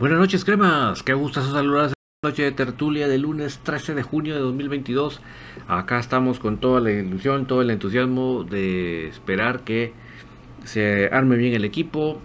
[0.00, 1.02] Buenas noches, cremas.
[1.02, 1.92] Qué gusto saludarles
[2.24, 5.20] noche de tertulia del lunes 13 de junio de 2022.
[5.68, 9.92] Acá estamos con toda la ilusión, todo el entusiasmo de esperar que
[10.64, 12.18] se arme bien el equipo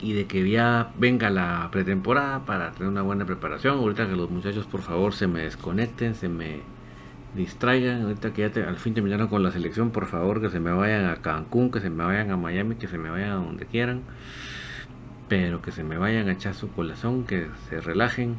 [0.00, 3.78] y de que ya venga la pretemporada para tener una buena preparación.
[3.78, 6.62] Ahorita que los muchachos por favor se me desconecten, se me
[7.36, 8.02] distraigan.
[8.02, 11.04] Ahorita que ya al fin terminaron con la selección, por favor que se me vayan
[11.04, 14.02] a Cancún, que se me vayan a Miami, que se me vayan a donde quieran.
[15.32, 18.36] Pero que se me vayan a echar su corazón, que se relajen,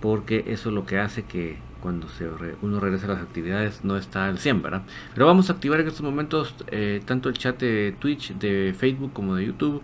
[0.00, 2.26] porque eso es lo que hace que cuando se
[2.62, 4.82] uno regresa a las actividades no está al 100, ¿verdad?
[5.12, 9.12] Pero vamos a activar en estos momentos eh, tanto el chat de Twitch, de Facebook
[9.12, 9.82] como de YouTube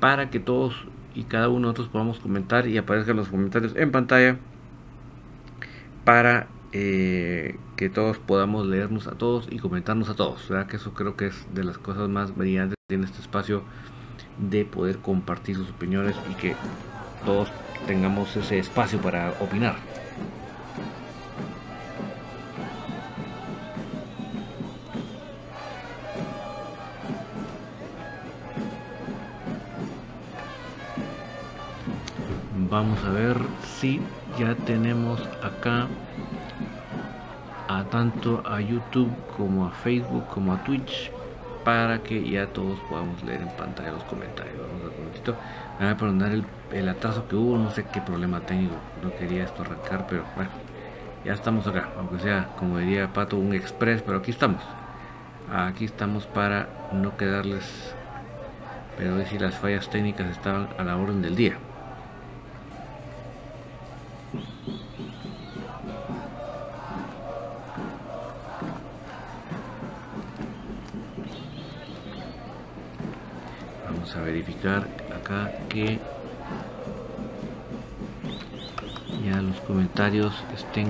[0.00, 3.92] para que todos y cada uno de nosotros podamos comentar y aparezcan los comentarios en
[3.92, 4.38] pantalla
[6.04, 10.68] para eh, que todos podamos leernos a todos y comentarnos a todos, ¿verdad?
[10.68, 13.62] Que eso creo que es de las cosas más brillantes en este espacio
[14.38, 16.54] de poder compartir sus opiniones y que
[17.24, 17.48] todos
[17.86, 19.76] tengamos ese espacio para opinar.
[32.68, 33.38] Vamos a ver
[33.78, 34.00] si
[34.38, 35.86] ya tenemos acá
[37.68, 41.10] a tanto a YouTube como a Facebook como a Twitch
[41.66, 44.54] para que ya todos podamos leer en pantalla los comentarios.
[44.56, 45.34] Vamos a un momentito.
[45.80, 48.76] a perdonar el, el atraso que hubo, no sé qué problema tengo.
[49.02, 50.50] No quería esto arrancar, pero bueno,
[51.24, 51.88] ya estamos acá.
[51.98, 54.62] Aunque sea, como diría Pato, un express, pero aquí estamos.
[55.52, 57.64] Aquí estamos para no quedarles.
[58.96, 61.58] Pero si las fallas técnicas estaban a la orden del día.
[80.14, 80.86] Estén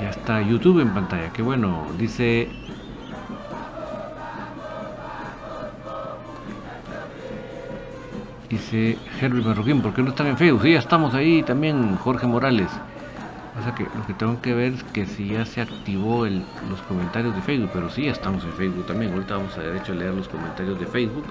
[0.00, 1.86] Ya está YouTube en pantalla, qué bueno.
[1.98, 2.48] Dice
[8.48, 10.62] Dice Henry Marroquín, ¿por qué no están en Facebook?
[10.62, 12.70] Sí, ya estamos ahí también, Jorge Morales.
[13.78, 17.70] Lo que tengo que ver es que si ya se activó los comentarios de Facebook,
[17.72, 19.12] pero sí, estamos en Facebook también.
[19.12, 21.26] Ahorita vamos a de hecho a leer los comentarios de Facebook.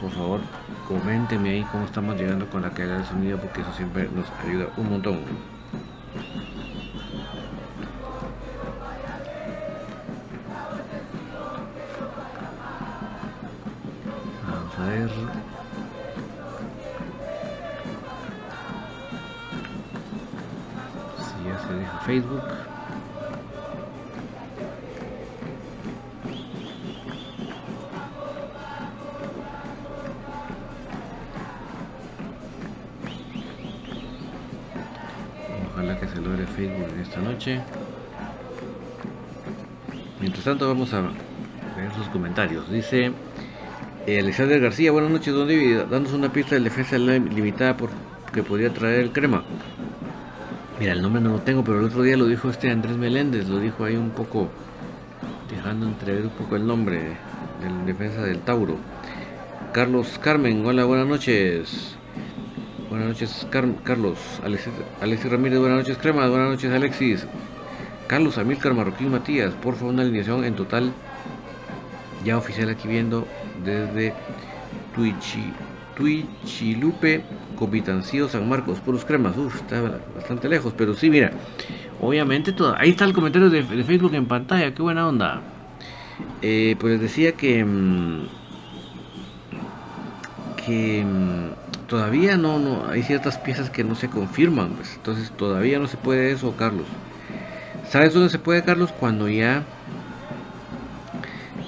[0.00, 0.40] Por favor,
[0.88, 4.68] coménteme ahí cómo estamos llegando con la calidad del sonido, porque eso siempre nos ayuda
[4.76, 5.18] un montón.
[40.68, 42.70] Vamos a ver sus comentarios.
[42.70, 43.12] Dice
[44.06, 47.90] eh, Alexander García, buenas noches, don David, dándonos una pista de defensa limitada por
[48.32, 49.42] que podría traer el crema.
[50.78, 53.48] Mira, el nombre no lo tengo, pero el otro día lo dijo este Andrés Meléndez,
[53.48, 54.48] lo dijo ahí un poco,
[55.50, 57.16] dejando entrever un poco el nombre
[57.60, 58.76] del defensa del Tauro.
[59.72, 61.96] Carlos Carmen, hola, buenas noches.
[62.88, 64.18] Buenas noches, Car- Carlos.
[64.42, 66.28] Alexis, Alexis Ramírez, buenas noches, Crema.
[66.28, 67.26] Buenas noches, Alexis.
[68.10, 70.92] Carlos Amílcar Marroquín Matías, por favor, una alineación en total
[72.24, 73.24] ya oficial aquí viendo
[73.64, 74.12] desde
[74.96, 75.52] Twitchi,
[75.94, 77.22] Twitchilupe,
[77.54, 81.30] Copitancillo, San Marcos, puros cremas, Uf, está bastante lejos, pero sí, mira,
[82.00, 85.42] obviamente todo, ahí está el comentario de, de Facebook en pantalla, qué buena onda.
[86.42, 88.22] Eh, pues les decía que mm,
[90.66, 95.78] que mm, todavía no, no, hay ciertas piezas que no se confirman, pues, entonces todavía
[95.78, 96.86] no se puede eso, Carlos.
[97.90, 98.92] ¿Sabes dónde se puede, Carlos?
[98.92, 99.64] Cuando ya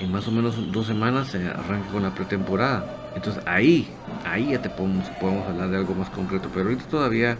[0.00, 3.10] en más o menos dos semanas se arranca con la pretemporada.
[3.16, 3.88] Entonces ahí,
[4.24, 6.48] ahí ya te podemos, podemos hablar de algo más concreto.
[6.54, 7.38] Pero ahorita todavía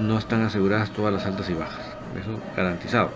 [0.00, 1.86] no están aseguradas todas las altas y bajas.
[2.20, 3.12] Eso garantizado.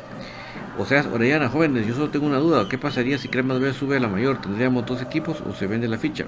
[0.78, 2.68] O sea, Orellana, jóvenes, yo solo tengo una duda.
[2.68, 4.40] ¿Qué pasaría si Cremas B sube a la mayor?
[4.40, 6.26] ¿Tendríamos dos equipos o se vende la ficha?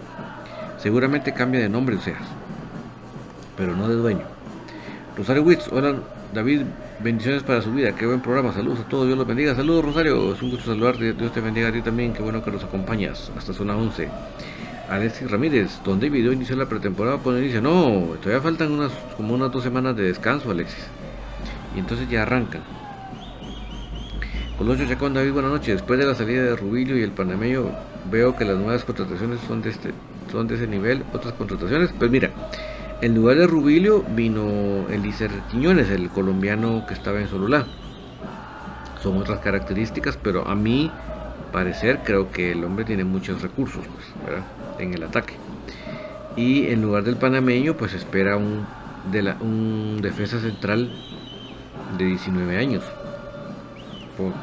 [0.79, 2.19] Seguramente cambia de nombre, o sea,
[3.57, 4.25] pero no de dueño.
[5.17, 5.95] Rosario Witz, hola
[6.35, 6.63] David,
[7.01, 9.55] bendiciones para su vida, qué buen programa, saludos a todos, Dios los bendiga.
[9.55, 12.51] Saludos Rosario, es un gusto saludarte, Dios te bendiga a ti también, qué bueno que
[12.51, 14.09] nos acompañas hasta zona 11.
[14.89, 17.61] Alexis Ramírez, donde video inició la pretemporada cuando inicia.
[17.61, 20.87] No, todavía faltan unas como unas dos semanas de descanso, Alexis.
[21.75, 22.63] Y entonces ya arrancan.
[24.57, 25.75] Colosio Chacón David, buenas noches.
[25.75, 27.73] Después de la salida de Rubilio y el panameño,
[28.11, 29.91] veo que las nuevas contrataciones son de este,
[30.31, 31.03] son de ese nivel.
[31.13, 32.31] Otras contrataciones, pues mira,
[33.01, 37.67] en lugar de Rubilio vino Elícer Quiñones, el colombiano que estaba en Sololá.
[39.03, 40.91] Son otras características, pero a mí
[41.53, 43.85] parecer creo que el hombre tiene muchos recursos
[44.25, 44.39] pues,
[44.79, 45.35] en el ataque.
[46.37, 50.91] Y en lugar del panameño, pues espera un defensa central
[51.99, 52.83] de 19 años.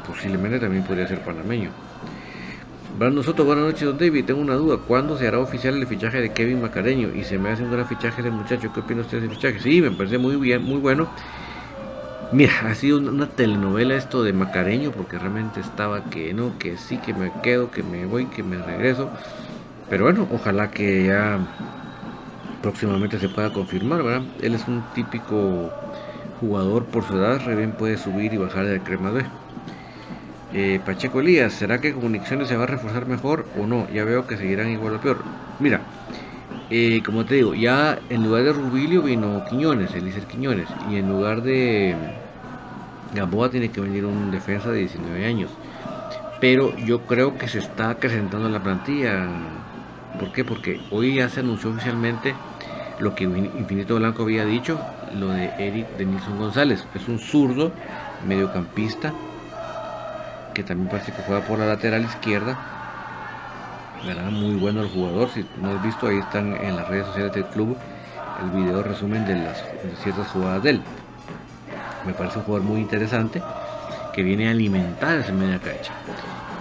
[0.06, 1.70] Posiblemente también podría ser panameño.
[2.96, 4.24] Brandon Soto, buenas noches, don David.
[4.24, 4.76] Tengo una duda.
[4.76, 7.12] ¿Cuándo se hará oficial el fichaje de Kevin Macareño?
[7.12, 8.72] Y se me hace un gran fichaje ese muchacho.
[8.72, 9.58] ¿Qué opina usted de ese fichaje?
[9.58, 11.08] Sí, me parece muy bien, muy bueno.
[12.30, 16.98] Mira, ha sido una telenovela esto de Macareño, porque realmente estaba que no, que sí,
[16.98, 19.10] que me quedo, que me voy, que me regreso.
[19.90, 21.40] Pero bueno, ojalá que ya
[22.62, 24.22] próximamente se pueda confirmar, ¿verdad?
[24.40, 25.68] Él es un típico
[26.38, 29.24] jugador por su edad, re bien puede subir y bajar de crema B.
[30.56, 33.88] Eh, Pacheco Elías, ¿será que Comunicaciones se va a reforzar mejor o no?
[33.92, 35.18] Ya veo que seguirán igual o peor.
[35.58, 35.80] Mira,
[36.70, 41.08] eh, como te digo, ya en lugar de Rubilio vino Quiñones, Elícer Quiñones, y en
[41.08, 41.96] lugar de
[43.12, 45.50] Gamboa tiene que venir un defensa de 19 años.
[46.40, 49.26] Pero yo creo que se está acrecentando la plantilla.
[50.20, 50.44] ¿Por qué?
[50.44, 52.32] Porque hoy ya se anunció oficialmente
[53.00, 54.78] lo que Infinito Blanco había dicho,
[55.18, 56.86] lo de Eric Denilson González.
[56.94, 57.72] Es un zurdo,
[58.24, 59.12] mediocampista,
[60.54, 62.56] que también parece que juega por la lateral izquierda.
[64.30, 67.46] Muy bueno el jugador, si no has visto, ahí están en las redes sociales del
[67.46, 67.76] club
[68.42, 69.62] el video resumen de las
[70.02, 70.82] ciertas jugadas de él.
[72.04, 73.42] Me parece un jugador muy interesante
[74.12, 75.92] que viene a alimentar esa media cancha.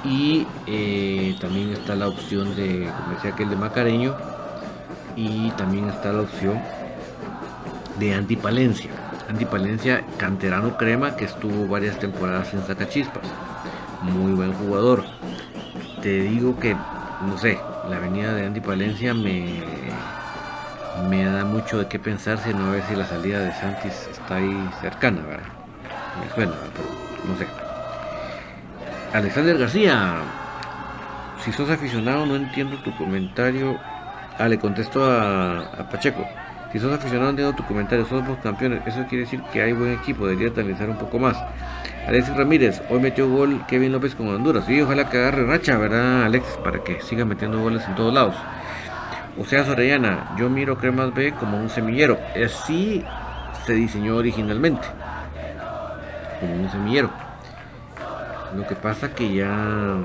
[0.04, 4.16] Y eh, también está la opción de, como decía aquel de Macareño,
[5.16, 6.60] y también está la opción
[8.00, 8.92] de Andy Palencia.
[9.30, 13.24] Andy Palencia, canterano crema, que estuvo varias temporadas en Zacachispas
[14.04, 15.04] muy buen jugador.
[16.02, 19.64] Te digo que, no sé, la venida de Andy Palencia me,
[21.10, 24.08] me da mucho de qué pensar, si no a ver si la salida de Santis
[24.12, 25.48] está ahí cercana, ¿verdad?
[26.22, 26.88] Me suena, pero
[27.28, 27.48] no sé.
[29.14, 30.16] Alexander García,
[31.44, 33.78] si sos aficionado no entiendo tu comentario.
[34.40, 36.26] Ah, le contesto a, Pacheco.
[36.72, 38.82] Si sos aficionado entiendo tu comentario, somos campeones.
[38.88, 41.38] Eso quiere decir que hay buen equipo, debería analizar un poco más.
[42.08, 44.70] Alexis Ramírez, hoy metió gol Kevin López con Honduras.
[44.70, 46.58] Y ojalá que agarre racha, ¿verdad, Alexis?
[46.58, 48.36] Para que siga metiendo goles en todos lados.
[49.40, 52.20] O sea, Sorellana, yo miro Cremas B como un semillero.
[52.36, 53.04] Así
[53.66, 54.86] se diseñó originalmente.
[56.40, 57.10] Como un semillero.
[58.56, 59.96] Lo que pasa que ya.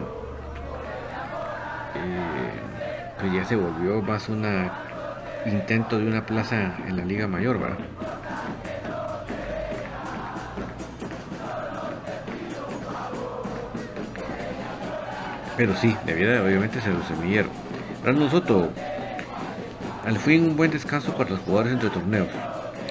[1.95, 2.61] Eh,
[3.21, 4.47] pues ya se volvió más un
[5.47, 7.79] intento de una plaza en la Liga Mayor, ¿verdad?
[15.59, 17.49] Pero sí, debiera obviamente ser un semillero.
[18.05, 18.71] Brandon Soto,
[20.07, 22.29] al fin un buen descanso para los jugadores entre torneos.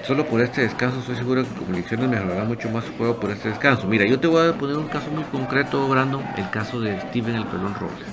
[0.06, 3.50] Solo por este descanso estoy seguro que Comunicaciones mejorará mucho más su juego por este
[3.50, 3.88] descanso.
[3.88, 7.36] Mira, yo te voy a poner un caso muy concreto, Brandon, el caso de Steven
[7.36, 8.08] el Pelón Robles.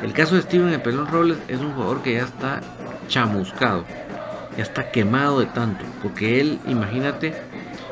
[0.00, 2.60] El caso de Steven el Pelón Robles es un jugador que ya está
[3.08, 3.84] chamuscado,
[4.56, 7.34] ya está quemado de tanto, porque él, imagínate,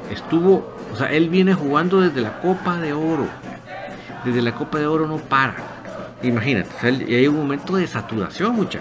[0.09, 3.27] estuvo, o sea, él viene jugando desde la Copa de Oro.
[4.25, 5.70] Desde la Copa de Oro no para
[6.23, 6.69] Imagínate,
[7.09, 8.81] y hay un momento de saturación, mucha.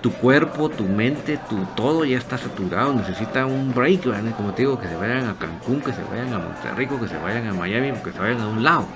[0.00, 4.02] Tu cuerpo, tu mente, tu todo ya está saturado, necesita un break,
[4.36, 7.16] como te digo, que se vayan a Cancún, que se vayan a Monterrico, que se
[7.18, 8.86] vayan a Miami, que se vayan a un lado.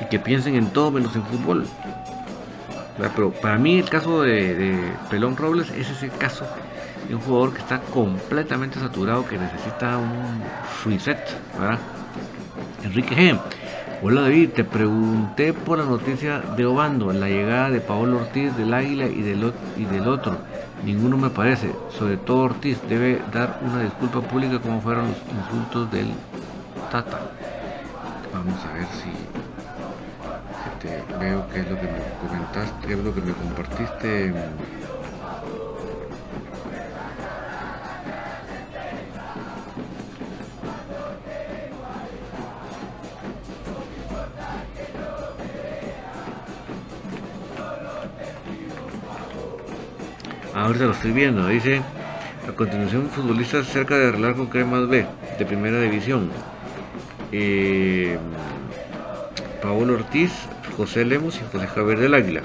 [0.00, 1.66] Y que piensen en todo menos en fútbol.
[2.98, 6.46] Pero para mí el caso de, Pelón Robles es ese caso
[7.08, 10.42] de un jugador que está completamente saturado, que necesita un
[10.84, 11.18] reset,
[11.58, 11.78] ¿verdad?
[12.84, 13.40] Enrique G.
[14.04, 18.74] Hola David, te pregunté por la noticia de Obando, la llegada de Paolo Ortiz del
[18.74, 20.38] Águila y del, otro.
[20.84, 25.92] Ninguno me parece, sobre todo Ortiz debe dar una disculpa pública como fueron los insultos
[25.92, 26.08] del
[26.90, 27.20] Tata.
[28.32, 29.12] Vamos a ver si
[30.72, 34.34] Este, veo qué es lo que me comentaste, es lo que me compartiste.
[50.54, 51.80] Ahorita lo estoy viendo, dice
[52.46, 55.06] a continuación futbolistas cerca de arreglar con Cremas B
[55.38, 56.30] de primera división.
[57.30, 58.18] Eh,
[59.62, 60.32] Paolo Ortiz,
[60.76, 62.42] José Lemos y José Javier del Águila.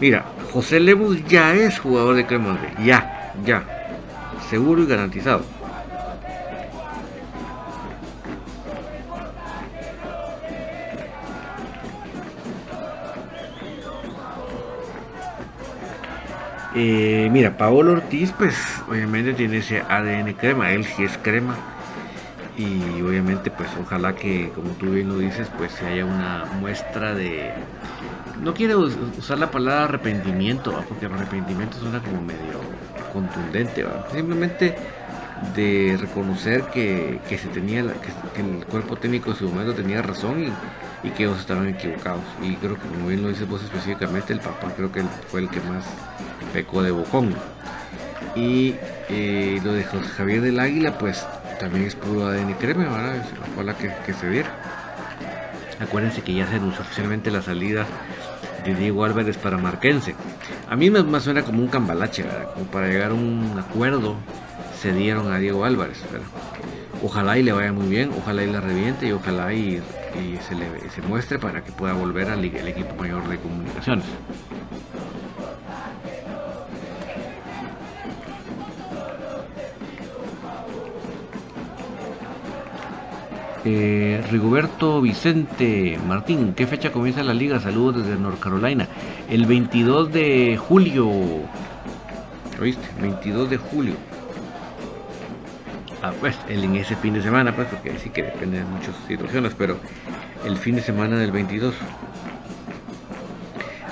[0.00, 3.64] Mira, José Lemos ya es jugador de Cremas B, ya, ya,
[4.48, 5.42] seguro y garantizado.
[17.30, 18.56] Mira, Paolo Ortiz, pues
[18.88, 21.56] obviamente tiene ese ADN crema, él sí es crema.
[22.56, 27.14] Y obviamente, pues ojalá que, como tú bien lo dices, pues se haya una muestra
[27.14, 27.52] de.
[28.42, 32.60] No quiero usar la palabra arrepentimiento, porque arrepentimiento suena como medio
[33.12, 34.76] contundente, simplemente
[35.54, 40.52] de reconocer que, se tenía que, el cuerpo técnico en su momento tenía razón y,
[41.02, 42.22] y, que ellos estaban equivocados.
[42.42, 45.48] Y creo que como bien lo dices vos específicamente, el papá creo que fue el
[45.48, 45.84] que más
[46.52, 47.34] pecó de bocón.
[48.34, 48.74] Y
[49.08, 51.26] eh, lo de Javier del Águila, pues
[51.58, 53.76] también es puro ADN creme, ¿verdad?
[53.76, 54.50] Que, que se viera.
[55.80, 57.86] Acuérdense que ya se anunció oficialmente la salida
[58.64, 60.14] de Diego Álvarez para Marquense.
[60.68, 64.16] A mí me, suena como un cambalache, Como para llegar a un acuerdo
[64.80, 65.98] se dieron a Diego Álvarez,
[67.02, 69.82] Ojalá y le vaya muy bien, ojalá y la reviente y ojalá y,
[70.40, 74.04] se, le, se muestre para que pueda volver al equipo mayor de comunicaciones.
[83.62, 87.60] Eh, Rigoberto Vicente Martín, ¿qué fecha comienza la liga?
[87.60, 88.88] Saludos desde North Carolina.
[89.28, 91.10] El 22 de julio.
[92.58, 92.88] ¿Oíste?
[93.02, 93.94] 22 de julio.
[96.20, 99.52] Pues, el, en ese fin de semana, pues, porque sí que depende de muchas situaciones,
[99.56, 99.78] pero
[100.44, 101.74] el fin de semana del 22.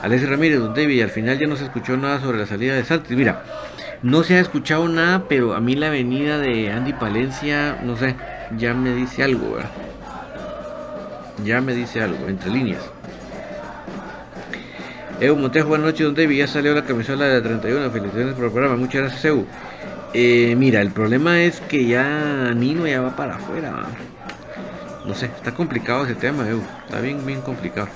[0.02, 2.84] Alessia Ramírez, don David, al final ya no se escuchó nada sobre la salida de
[2.84, 3.10] Santos.
[3.10, 3.42] Mira,
[4.02, 8.14] no se ha escuchado nada, pero a mí la venida de Andy Palencia, no sé,
[8.56, 9.70] ya me dice algo, ¿verdad?
[11.44, 12.82] Ya me dice algo, entre líneas.
[15.20, 16.38] Evo Montejo, buenas noches, don David.
[16.38, 17.90] Ya salió la camisola de la 31.
[17.90, 18.76] Felicitaciones por el programa.
[18.76, 19.46] Muchas gracias, Evo.
[20.14, 23.86] Eh, mira, el problema es que ya Nino ya va para afuera.
[25.06, 26.46] No sé, está complicado ese tema.
[26.86, 27.88] Está bien, bien complicado.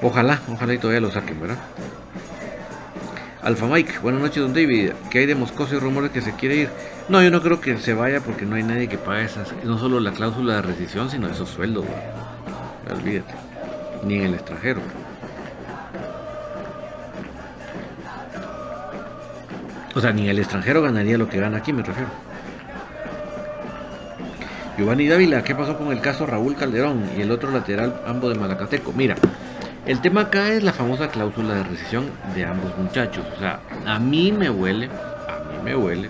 [0.00, 1.58] Ojalá, ojalá y todavía lo saquen, ¿verdad?
[3.42, 4.92] Alfa Mike, buenas noches, don David.
[5.10, 6.70] ¿Qué hay de Moscoso y rumores que se quiere ir?
[7.08, 9.78] No, yo no creo que se vaya porque no hay nadie que pague esas, no
[9.78, 11.84] solo la cláusula de rescisión, sino esos sueldos,
[12.88, 13.34] Olvídate.
[14.04, 14.80] Ni en el extranjero.
[19.94, 22.08] O sea, ni el extranjero ganaría lo que gana aquí, me refiero.
[24.78, 28.40] Giovanni Dávila, ¿qué pasó con el caso Raúl Calderón y el otro lateral, ambos de
[28.40, 28.92] Malacateco?
[28.92, 29.16] Mira,
[29.84, 33.24] el tema acá es la famosa cláusula de rescisión de ambos muchachos.
[33.36, 36.08] O sea, a mí me huele, a mí me huele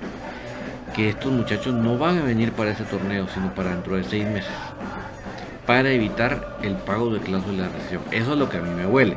[0.94, 4.24] que estos muchachos no van a venir para ese torneo, sino para dentro de seis
[4.26, 4.52] meses.
[5.66, 8.02] Para evitar el pago de cláusula de rescisión.
[8.12, 9.16] Eso es lo que a mí me huele.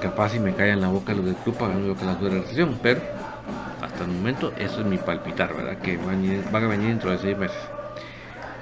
[0.00, 2.78] Capaz si me en la boca los del club pagando la cláusula de rescisión.
[2.82, 3.00] Pero
[3.82, 5.78] hasta el momento eso es mi palpitar, ¿verdad?
[5.78, 7.58] Que van a venir dentro de seis meses.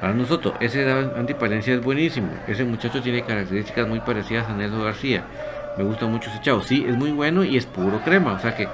[0.00, 2.28] Para nosotros, ese antipalencia es buenísimo.
[2.46, 5.24] Ese muchacho tiene características muy parecidas a Nelson García.
[5.78, 6.62] Me gusta mucho ese chavo.
[6.62, 8.32] Sí, es muy bueno y es puro crema.
[8.34, 8.68] O sea que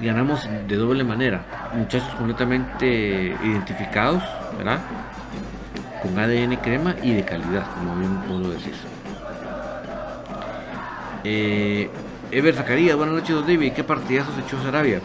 [0.00, 1.70] ganamos de doble manera.
[1.74, 4.22] Muchachos completamente identificados,
[4.58, 4.80] ¿verdad?
[6.02, 8.74] Con ADN crema y de calidad, como bien puedo decir.
[11.24, 11.88] Eh,
[12.30, 13.72] Ever Zacarías, buenas noches, David.
[13.72, 15.00] ¿Qué partidazos echó Sarabia?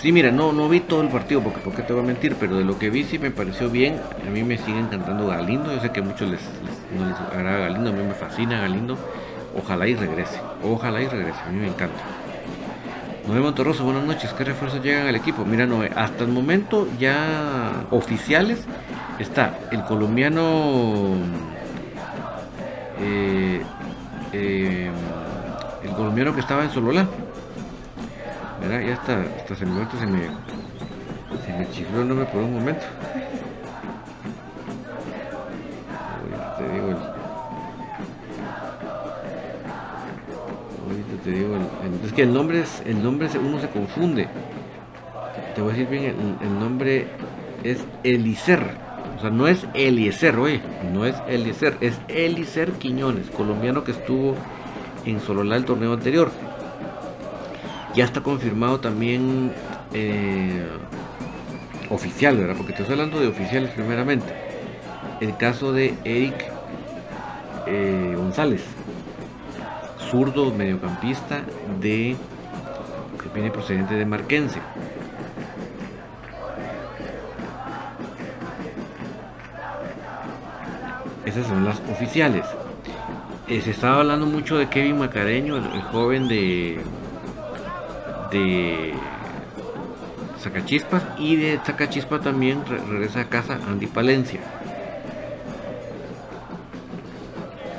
[0.00, 2.56] Sí, mira, no, no vi todo el partido porque, porque te voy a mentir, pero
[2.56, 4.00] de lo que vi sí me pareció bien.
[4.26, 5.72] A mí me sigue encantando Galindo.
[5.72, 6.40] Yo sé que a muchos les,
[6.96, 8.96] no les agrada Galindo, a mí me fascina Galindo.
[9.56, 12.00] Ojalá y regrese, ojalá y regrese, a mí me encanta.
[13.26, 14.32] Noé Monterroso, buenas noches.
[14.32, 15.44] ¿Qué refuerzos llegan al equipo?
[15.44, 18.64] Mira, Noé, hasta el momento ya oficiales
[19.18, 21.16] está el colombiano.
[23.00, 23.62] Eh,
[24.32, 24.90] eh,
[25.98, 27.08] colombiano que estaba en Solola
[28.62, 30.22] Mira, ya está, hasta se me, se me,
[31.44, 32.84] se me chifló el nombre por un momento.
[36.20, 36.96] Ahorita te digo el,
[40.84, 44.28] ahorita te digo el, es que el nombre es, el nombre uno se confunde.
[45.54, 47.06] Te voy a decir bien, el, nombre
[47.62, 48.76] es Elicer,
[49.16, 50.60] O sea, no es Eliezer, oye,
[50.92, 54.34] no es Eliezer, es Eliezer Quiñones, colombiano que estuvo
[55.04, 56.30] en Sololá el torneo anterior.
[57.94, 59.52] Ya está confirmado también
[59.92, 60.66] eh,
[61.90, 62.54] oficial, ¿verdad?
[62.56, 64.32] Porque estoy hablando de oficiales primeramente.
[65.20, 66.44] El caso de Eric
[67.66, 68.62] eh, González,
[70.10, 71.42] zurdo mediocampista
[71.80, 72.16] de
[73.22, 74.60] que viene procedente de Marquense.
[81.24, 82.44] Esas son las oficiales.
[83.48, 86.78] Eh, se estaba hablando mucho de Kevin Macareño, el, joven de
[88.30, 88.92] de
[90.38, 94.40] Zacachispas y de Zacachispa también regresa a casa Andy Palencia.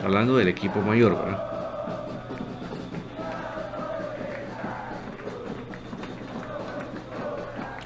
[0.03, 1.43] Hablando del equipo mayor, ¿verdad?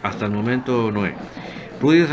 [0.01, 1.15] Hasta el momento no es.
[1.81, 2.05] Rudy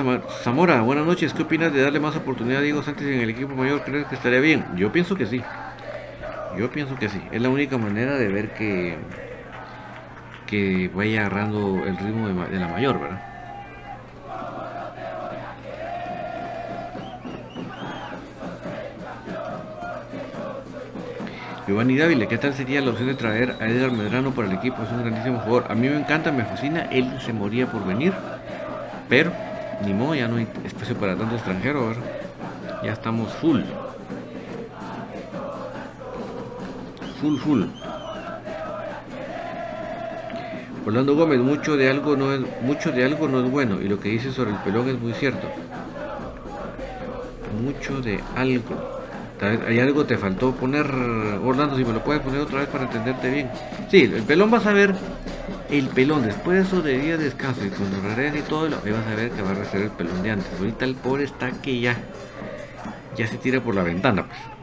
[0.43, 1.33] Zamora, buenas noches.
[1.33, 3.85] ¿Qué opinas de darle más oportunidad a Diego Sánchez en el equipo mayor?
[3.85, 4.65] ¿Crees que estaría bien?
[4.75, 5.41] Yo pienso que sí.
[6.57, 7.21] Yo pienso que sí.
[7.31, 8.99] Es la única manera de ver que
[10.51, 13.23] que vaya agarrando el ritmo de, la mayor, ¿verdad?
[21.69, 24.83] Giovanni Dávila, ¿qué tal sería la opción de traer a Edgar Medrano para el equipo?
[24.83, 25.71] Es un grandísimo jugador.
[25.71, 26.89] A mí me encanta, me fascina.
[26.91, 28.13] Él se moría por venir,
[29.09, 29.31] pero
[29.85, 32.03] ni modo, ya no hay espacio para tanto extranjero, ¿verdad?
[32.83, 33.61] Ya estamos full.
[37.21, 37.65] Full, full.
[40.87, 44.01] Orlando Gómez, mucho de algo no es, mucho de algo no es bueno y lo
[44.01, 45.47] que dice sobre el pelón es muy cierto.
[47.63, 49.01] Mucho de algo.
[49.67, 53.31] Hay algo te faltó poner, Orlando, si me lo puedes poner otra vez para entenderte
[53.31, 53.51] bien.
[53.91, 54.95] Sí, el pelón vas a ver,
[55.71, 58.93] el pelón después de eso de día de descanso y cuando regrese y todo, ahí
[58.93, 60.49] vas a ver que va a ser el pelón de antes.
[60.59, 61.97] Ahorita el pobre está que ya,
[63.17, 64.27] ya se tira por la ventana.
[64.27, 64.60] Pues.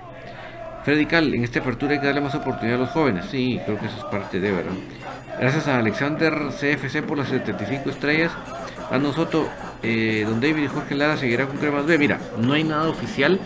[0.88, 3.26] Freddy Cal, en esta apertura hay que darle más oportunidad a los jóvenes.
[3.30, 4.72] Sí, creo que eso es parte de, ¿verdad?
[5.38, 8.32] Gracias a Alexander CFC por las 75 estrellas.
[8.90, 9.48] A nosotros,
[9.84, 11.98] eh, don David y Jorge Lara seguirá con Cremas B.
[11.98, 13.38] Mira, no hay nada oficial.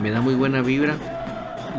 [0.00, 0.94] Me da muy buena vibra.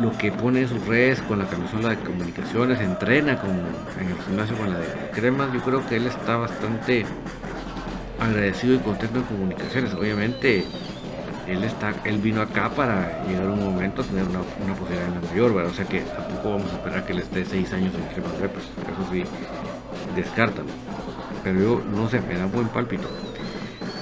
[0.00, 4.22] Lo que pone en sus redes con la camisola de comunicaciones, entrena con, en el
[4.24, 5.52] gimnasio con la de Cremas.
[5.52, 7.04] Yo creo que él está bastante
[8.20, 9.92] agradecido y contento en comunicaciones.
[9.94, 10.64] Obviamente
[11.46, 14.40] él está él vino acá para llegar a un momento a tener una,
[14.74, 15.72] posibilidad en la mayor ¿verdad?
[15.72, 18.64] o sea que tampoco vamos a esperar que él esté seis años en Crema pues
[18.64, 19.24] eso sí
[20.16, 20.68] descártalo
[21.42, 23.08] pero yo no sé me da buen pálpito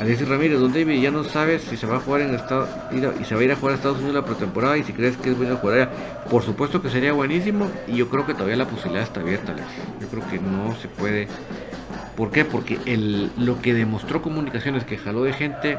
[0.02, 3.24] Alexis Ramírez, Don David, ya no sabes si se va a jugar en Estados y
[3.24, 5.30] se va a ir a jugar a Estados Unidos la pretemporada y si crees que
[5.30, 5.90] es bueno jugar allá.
[6.28, 9.84] Por supuesto que sería buenísimo y yo creo que todavía la posibilidad está abierta, Alexis.
[10.00, 11.28] Yo creo que no se puede.
[12.16, 12.44] ¿Por qué?
[12.44, 15.78] Porque el, lo que demostró comunicaciones que jaló de gente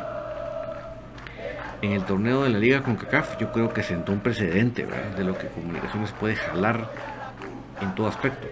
[1.83, 5.23] en el torneo de la Liga con CACAF, yo creo que sentó un precedente de
[5.25, 6.89] lo que Comunicaciones puede jalar
[7.81, 8.47] en todo aspecto.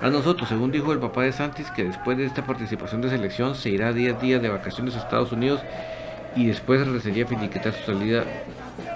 [0.00, 3.54] A nosotros, según dijo el papá de Santis, que después de esta participación de selección
[3.54, 5.60] se irá 10 días de vacaciones a Estados Unidos
[6.34, 8.24] y después sería finiquitar su salida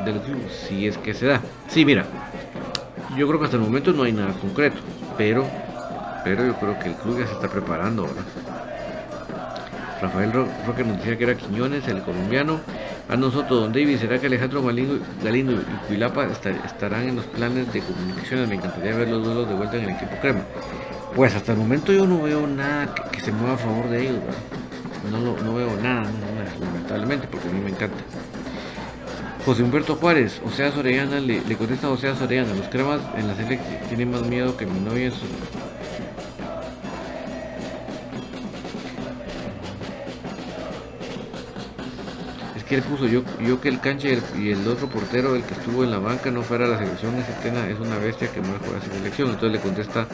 [0.03, 1.43] del club, si es que se da.
[1.69, 2.07] Sí, mira,
[3.19, 4.79] yo creo que hasta el momento no hay nada concreto,
[5.19, 5.45] pero,
[6.25, 8.09] pero yo creo que el club ya se está preparando.
[10.01, 12.61] Rafael Roque nos decía que era Quiñones, el colombiano.
[13.09, 17.81] A nosotros, don David, ¿será que Alejandro Galindo y Cuilapa estarán en los planes de
[17.81, 18.49] comunicaciones?
[18.49, 20.41] Me encantaría ver los duelos de vuelta en el equipo crema.
[21.15, 24.19] Pues hasta el momento yo no veo nada que, se mueva a favor de ellos,
[25.11, 26.07] No, veo nada,
[26.61, 28.03] lamentablemente, porque a mí me encanta.
[29.45, 33.35] José Humberto Juárez, o sea, Sorellana, le, contesta a Osea Sorellana, los cremas en la
[33.35, 35.27] serie tienen más miedo que mi novia en su
[42.75, 45.93] que puso, yo, yo que el cancha y el, otro portero, el que estuvo en
[45.93, 48.79] la banca, no fuera a la selección, ese Tena es una bestia que no juega
[48.79, 49.31] a selección.
[49.31, 50.07] Entonces le contesta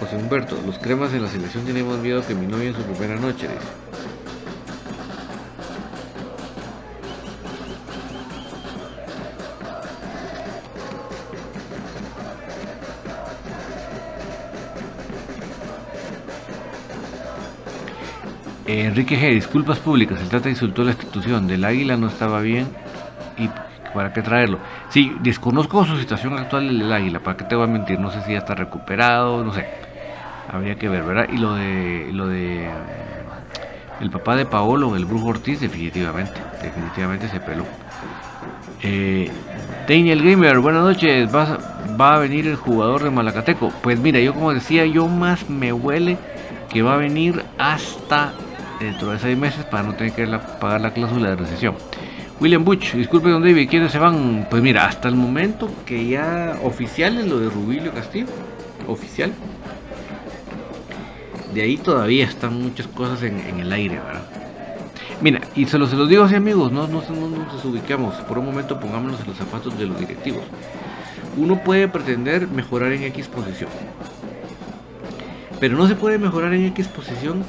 [0.00, 2.82] José Humberto, los cremas en la selección tienen más miedo que mi novia en su
[2.82, 3.48] primera noche.
[18.80, 19.34] Enrique G.
[19.34, 20.20] Disculpas públicas.
[20.20, 21.46] El trata insultó la institución.
[21.46, 22.66] Del Águila no estaba bien.
[23.38, 23.48] ¿Y
[23.94, 24.58] para qué traerlo?
[24.90, 27.20] Sí, desconozco su situación actual del Águila.
[27.20, 27.98] ¿Para qué te voy a mentir?
[27.98, 29.44] No sé si ya está recuperado.
[29.44, 29.66] No sé.
[30.52, 31.26] Habría que ver, ¿verdad?
[31.32, 32.10] Y lo de.
[32.12, 32.70] Lo de
[34.00, 36.38] el papá de Paolo, el Brujo Ortiz, definitivamente.
[36.62, 37.64] Definitivamente se peló.
[38.82, 39.30] Eh,
[39.88, 41.34] Daniel Gamer, buenas noches.
[41.34, 41.58] ¿Va,
[41.98, 43.72] ¿Va a venir el jugador de Malacateco?
[43.82, 46.18] Pues mira, yo como decía, yo más me huele
[46.68, 48.32] que va a venir hasta
[48.80, 50.26] dentro de seis meses para no tener que
[50.60, 51.74] pagar la cláusula de recesión.
[52.38, 54.46] William Butch, disculpe, don David, ¿quiénes se van?
[54.50, 58.26] Pues mira, hasta el momento que ya oficial es lo de Rubilio Castillo,
[58.86, 59.32] oficial.
[61.54, 64.26] De ahí todavía están muchas cosas en, el aire, ¿verdad?
[65.22, 68.78] Mira, y se los, digo así amigos, no, no, no, nos ubicamos, por un momento
[68.78, 70.42] pongámonos en los zapatos de los directivos.
[71.38, 73.70] Uno puede pretender mejorar en X posición,
[75.58, 77.44] pero no se puede mejorar en X posición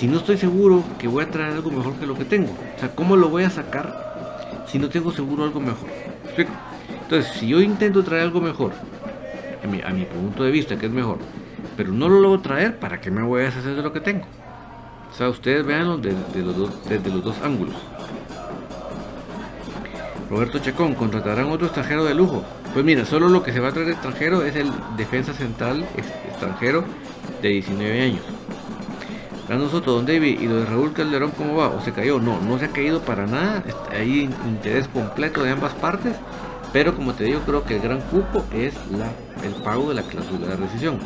[0.00, 2.52] si no estoy seguro que voy a traer algo mejor que lo que tengo.
[2.76, 4.10] O sea, ¿cómo lo voy a sacar
[4.70, 5.88] si no tengo seguro algo mejor.
[7.02, 8.72] Entonces, si yo intento traer algo mejor,
[9.62, 11.18] a mi, punto de vista, que es mejor,
[11.76, 14.24] pero no lo logro traer, ¿para qué me voy a deshacer de lo que tengo?
[15.10, 17.74] O sea, ustedes veanlo desde, los, dos, desde los dos ángulos.
[20.30, 22.44] Roberto Chacón, contratarán otro extranjero de lujo.
[22.72, 25.84] Pues mira, solo lo que se va a traer extranjero es el defensa central
[26.28, 26.84] extranjero
[27.42, 28.39] de 19 años.
[29.50, 31.70] Fernando Soto, Don David, y lo de Raúl Calderón, ¿cómo va?
[31.70, 32.20] ¿O se cayó?
[32.20, 33.64] No, no se ha caído para nada.
[33.90, 36.14] Hay interés completo de ambas partes.
[36.72, 38.74] Pero como te digo, creo que el gran cupo es
[39.42, 41.00] el pago de la cláusula de rescisión.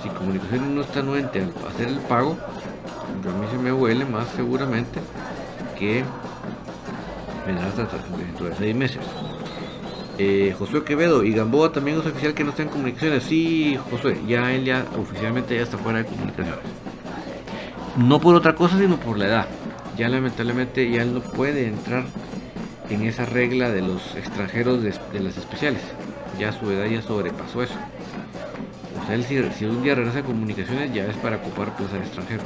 [0.00, 4.28] Si comunicaciones no está anuente al hacer el pago, a mí se me huele más
[4.36, 5.00] seguramente
[5.76, 6.04] que
[7.44, 9.00] vendrá hasta de seis meses.
[10.18, 13.24] Eh, Josué Quevedo y Gamboa también es oficial que no está en comunicaciones.
[13.24, 16.83] Sí, Josué, ya él ya oficialmente ya está fuera de comunicaciones.
[17.96, 19.48] No por otra cosa, sino por la edad.
[19.96, 22.04] Ya lamentablemente ya él no puede entrar
[22.90, 25.80] en esa regla de los extranjeros de, las especiales.
[26.36, 27.74] Ya su edad ya sobrepasó eso.
[29.00, 32.00] O sea, él si, un día regresa a comunicaciones ya es para ocupar plaza de
[32.00, 32.42] extranjero.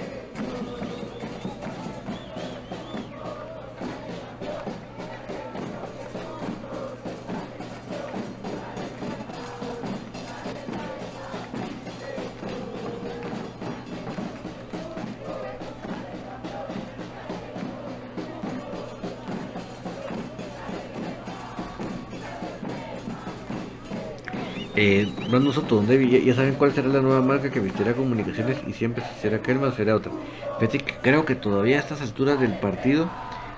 [24.81, 28.73] Eh, Brandon Soto, donde ya, saben cuál será la nueva marca que vistirá comunicaciones y
[28.73, 30.13] siempre será Kelma será otra.
[30.61, 33.11] Fíjate que creo que todavía a estas alturas del partido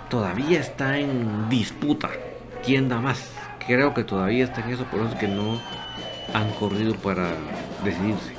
[0.09, 2.09] todavía está en disputa.
[2.65, 3.31] ¿Quién da más?
[3.67, 5.61] Creo que todavía está en eso, por eso que no
[6.33, 7.35] han corrido para
[7.85, 8.33] decidirse.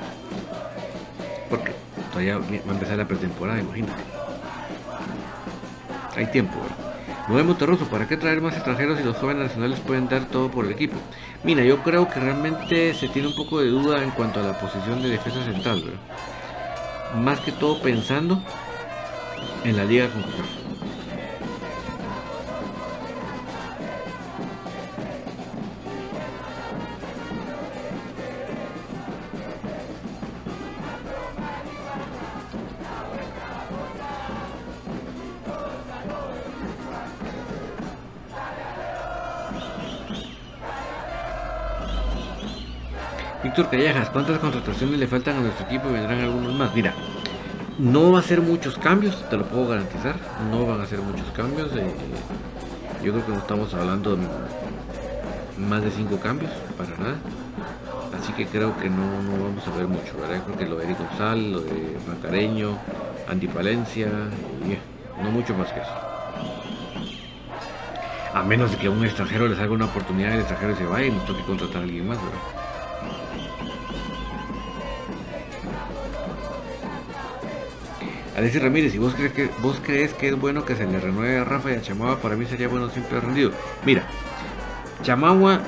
[1.51, 1.73] Porque
[2.09, 4.01] todavía va a empezar la pretemporada, imagínate.
[6.15, 6.90] Hay tiempo, ¿verdad?
[7.31, 10.65] Nuevo Monterroso, ¿para qué traer más extranjeros si los jóvenes nacionales pueden dar todo por
[10.65, 10.97] el equipo?
[11.45, 14.59] Mira, yo creo que realmente se tiene un poco de duda en cuanto a la
[14.59, 15.81] posición de defensa central,
[17.15, 18.43] Más que todo pensando
[19.63, 20.60] en la liga con
[43.61, 46.73] Víctor Callejas, ¿cuántas contrataciones le faltan a nuestro equipo y vendrán algunos más?
[46.73, 46.95] Mira,
[47.77, 50.15] no va a ser muchos cambios, te lo puedo garantizar.
[50.49, 51.69] No van a ser muchos cambios.
[51.75, 51.93] Eh,
[53.03, 54.17] yo creo que no estamos hablando
[55.59, 57.15] más de cinco cambios, para nada.
[58.19, 59.03] Así que creo que no,
[59.43, 60.41] vamos a ver mucho, ¿verdad?
[60.43, 62.79] Creo que lo de Eric González, lo de Macareño,
[63.29, 64.07] Andy Palencia,
[64.65, 65.91] y no mucho más que eso.
[68.33, 71.05] A menos de que a un extranjero les haga una oportunidad el extranjero se vaya
[71.05, 72.60] y nos toque contratar a alguien más, ¿verdad?
[78.35, 81.37] Alexis Ramírez, si vos crees que vos crees que es bueno que se le renueve
[81.37, 83.51] a Rafa y a Chamagua, para mí sería bueno siempre rendido.
[83.85, 84.03] Mira,
[85.03, 85.59] Chamagua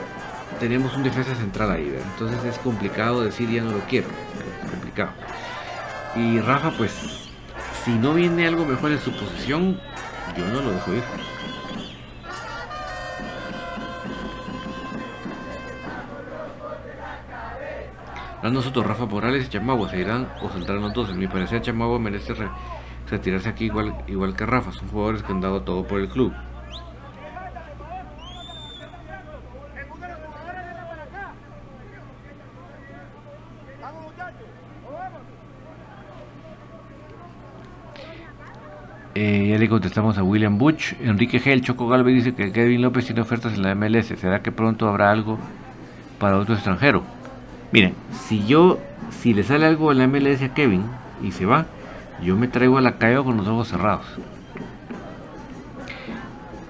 [0.60, 2.08] tenemos un defensa central ahí, ¿verdad?
[2.13, 4.08] entonces es complicado decir ya no lo quiero,
[4.63, 5.12] es complicado.
[6.15, 6.93] Y Rafa, pues,
[7.84, 9.80] si no viene algo mejor en su posición,
[10.38, 11.04] yo no lo dejo ir.
[18.49, 21.10] Nosotros, Rafa Morales y Chamagua se irán o saldrán los dos.
[21.10, 22.34] En mi parecer, Chamagua merece
[23.10, 24.73] retirarse aquí igual, igual que Rafa.
[24.73, 26.34] Son jugadores que han dado todo por el club.
[39.15, 40.95] Eh, ya le contestamos a William Butch.
[40.99, 44.08] Enrique Gel, Choco Galvez dice que Kevin López tiene ofertas en la MLS.
[44.19, 45.38] ¿Será que pronto habrá algo
[46.19, 47.22] para otro extranjero?
[47.73, 47.95] Miren,
[48.27, 48.77] si yo,
[49.09, 50.83] si le sale algo en la MLS a Kevin
[51.23, 51.65] y se va,
[52.23, 54.05] yo me traigo a la calle con los ojos cerrados.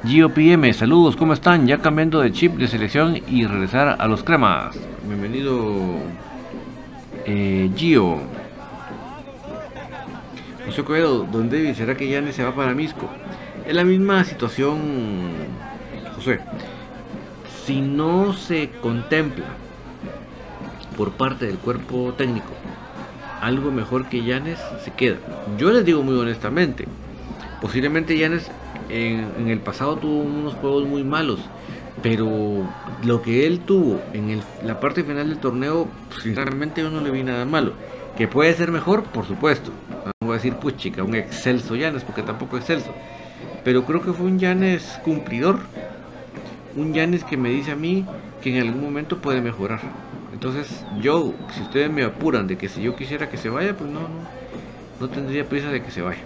[0.03, 1.67] GOPM, saludos, ¿cómo están?
[1.67, 4.79] Ya cambiando de chip de selección y regresar a los cremas.
[5.05, 5.73] Bienvenido,
[7.25, 8.19] eh, Gio.
[10.65, 13.09] José Coelho, ¿dónde será que Yanes se va para Misco?
[13.67, 14.79] Es la misma situación,
[16.15, 16.39] José.
[17.65, 19.62] Si no se contempla
[20.93, 22.53] por parte del cuerpo técnico
[23.43, 25.17] algo mejor que Yanes, se queda.
[25.57, 26.85] Yo les digo muy honestamente,
[27.61, 28.49] posiblemente Yanes
[28.89, 31.41] en, el pasado tuvo unos juegos muy malos,
[32.01, 32.29] pero
[33.03, 35.89] lo que él tuvo en la parte final del torneo,
[36.21, 37.73] sinceramente yo no le vi nada malo.
[38.17, 39.71] Que puede ser mejor, por supuesto.
[40.21, 42.93] No voy a decir, pues chica, un excelso Yanes, porque tampoco excelso.
[43.65, 45.59] Pero creo que fue un Yanes cumplidor.
[46.77, 48.05] Un Yanes que me dice a mí
[48.41, 49.81] que en algún momento puede mejorar.
[50.33, 53.89] Entonces, yo, si ustedes me apuran de que si yo quisiera que se vaya, pues
[53.89, 54.07] no, no,
[54.99, 56.23] no tendría prisa de que se vaya.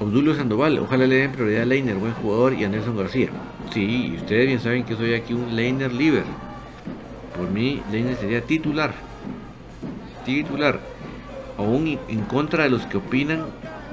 [0.00, 3.28] Obdulio Sandoval, ojalá le den prioridad a Leiner, buen jugador, y a Nelson García.
[3.72, 6.24] Sí, ustedes bien saben que soy aquí un Leiner Liver.
[7.36, 8.92] Por mí, Leiner sería titular.
[10.24, 10.80] Titular.
[11.58, 13.44] Aún en contra de los que opinan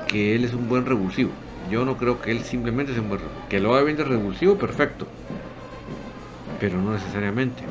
[0.09, 1.29] que él es un buen revulsivo.
[1.71, 3.47] Yo no creo que él simplemente sea un buen revulsivo.
[3.47, 5.07] Que lo haga bien de revulsivo, perfecto.
[6.59, 7.63] Pero no necesariamente.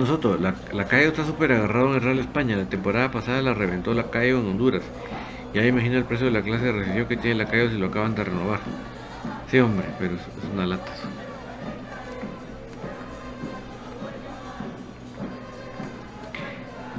[0.00, 2.56] Nosotros, la, la calle está súper agarrado en el Real España.
[2.56, 4.82] La temporada pasada la reventó la calle en Honduras.
[5.54, 7.86] Ya imagino el precio de la clase de recesión que tiene la calle si lo
[7.86, 8.60] acaban de renovar.
[9.50, 10.20] Sí, hombre, pero es,
[10.52, 10.92] una lata.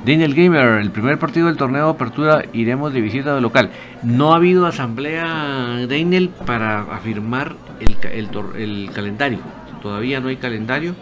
[0.05, 3.69] Daniel Gamer, el primer partido del torneo de apertura iremos de visita de local.
[4.03, 9.39] No ha habido asamblea, Daniel, para afirmar el, el, el calendario.
[9.81, 10.95] Todavía no hay calendario.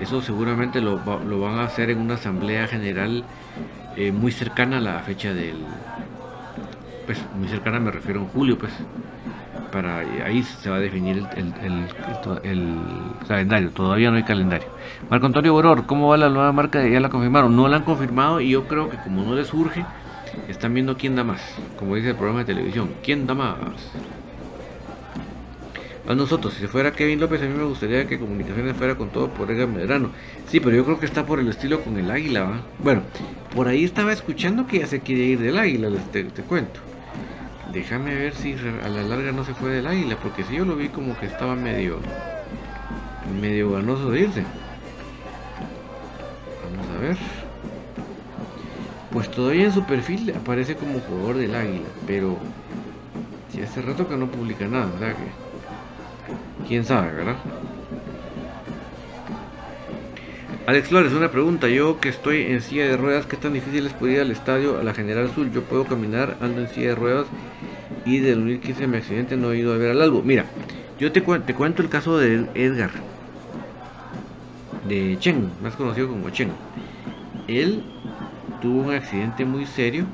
[0.00, 3.24] Eso seguramente lo, lo van a hacer en una asamblea general
[3.96, 5.56] eh, muy cercana a la fecha del...
[7.06, 8.72] Pues muy cercana me refiero en julio, pues.
[9.72, 12.66] Para ahí se va a definir el, el,
[13.26, 13.70] calendario.
[13.70, 14.68] Todavía no hay calendario.
[15.08, 16.86] Marco Antonio Boror, ¿cómo va la nueva marca?
[16.86, 17.56] Ya la confirmaron.
[17.56, 19.84] No la han confirmado y yo creo que como no les urge,
[20.48, 21.40] están viendo quién da más.
[21.78, 23.56] Como dice el programa de televisión, ¿quién da más?
[26.06, 26.54] A nosotros.
[26.54, 29.68] Si fuera Kevin López, a mí me gustaría que Comunicaciones fuera con todo por Edgar
[29.68, 30.10] Medrano.
[30.48, 32.60] Sí, pero yo creo que está por el estilo con el Águila, ¿va?
[32.78, 33.02] Bueno,
[33.54, 36.80] por ahí estaba escuchando que ya se quiere ir del Águila, te, te cuento.
[37.72, 40.76] Déjame ver si a la larga no se fue del Águila, porque si yo lo
[40.76, 41.98] vi como que estaba medio
[43.40, 44.44] medio ganoso de irse.
[46.64, 47.16] Vamos a ver.
[49.12, 52.36] Pues todavía en su perfil aparece como jugador del Águila, pero
[53.52, 55.45] si hace rato que no publica nada, o sea que
[56.66, 57.36] quién sabe, ¿verdad?
[60.66, 61.68] Alex Flores, una pregunta.
[61.68, 64.80] Yo que estoy en silla de ruedas, ¿qué tan difícil es poder ir al estadio
[64.80, 65.50] a la General Sur?
[65.52, 67.26] Yo puedo caminar, ando en silla de ruedas
[68.04, 70.22] y del 2015 mi accidente no he ido a ver al algo.
[70.22, 70.46] Mira,
[70.98, 72.90] yo te, te cuento el caso de Edgar,
[74.88, 76.50] de Chen, más conocido como Chen.
[77.46, 77.84] Él
[78.60, 80.06] tuvo un accidente muy serio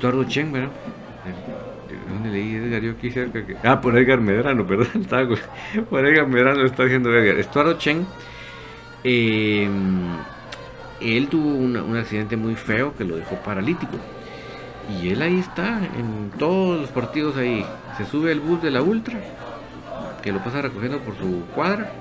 [0.00, 0.70] Estuardo Chen, ¿verdad?
[2.10, 2.80] ¿Dónde leí Edgar?
[2.80, 3.44] Yo aquí cerca.
[3.44, 3.54] Que...
[3.62, 5.06] Ah, por Edgar Medrano, perdón.
[5.90, 7.36] Por Edgar Medrano está diciendo Edgar.
[7.36, 8.06] Estuardo Chen,
[9.04, 9.68] eh,
[11.02, 13.98] él tuvo un accidente muy feo que lo dejó paralítico.
[15.02, 17.62] Y él ahí está, en todos los partidos ahí.
[17.98, 19.20] Se sube al bus de la Ultra,
[20.22, 21.92] que lo pasa recogiendo por su cuadra.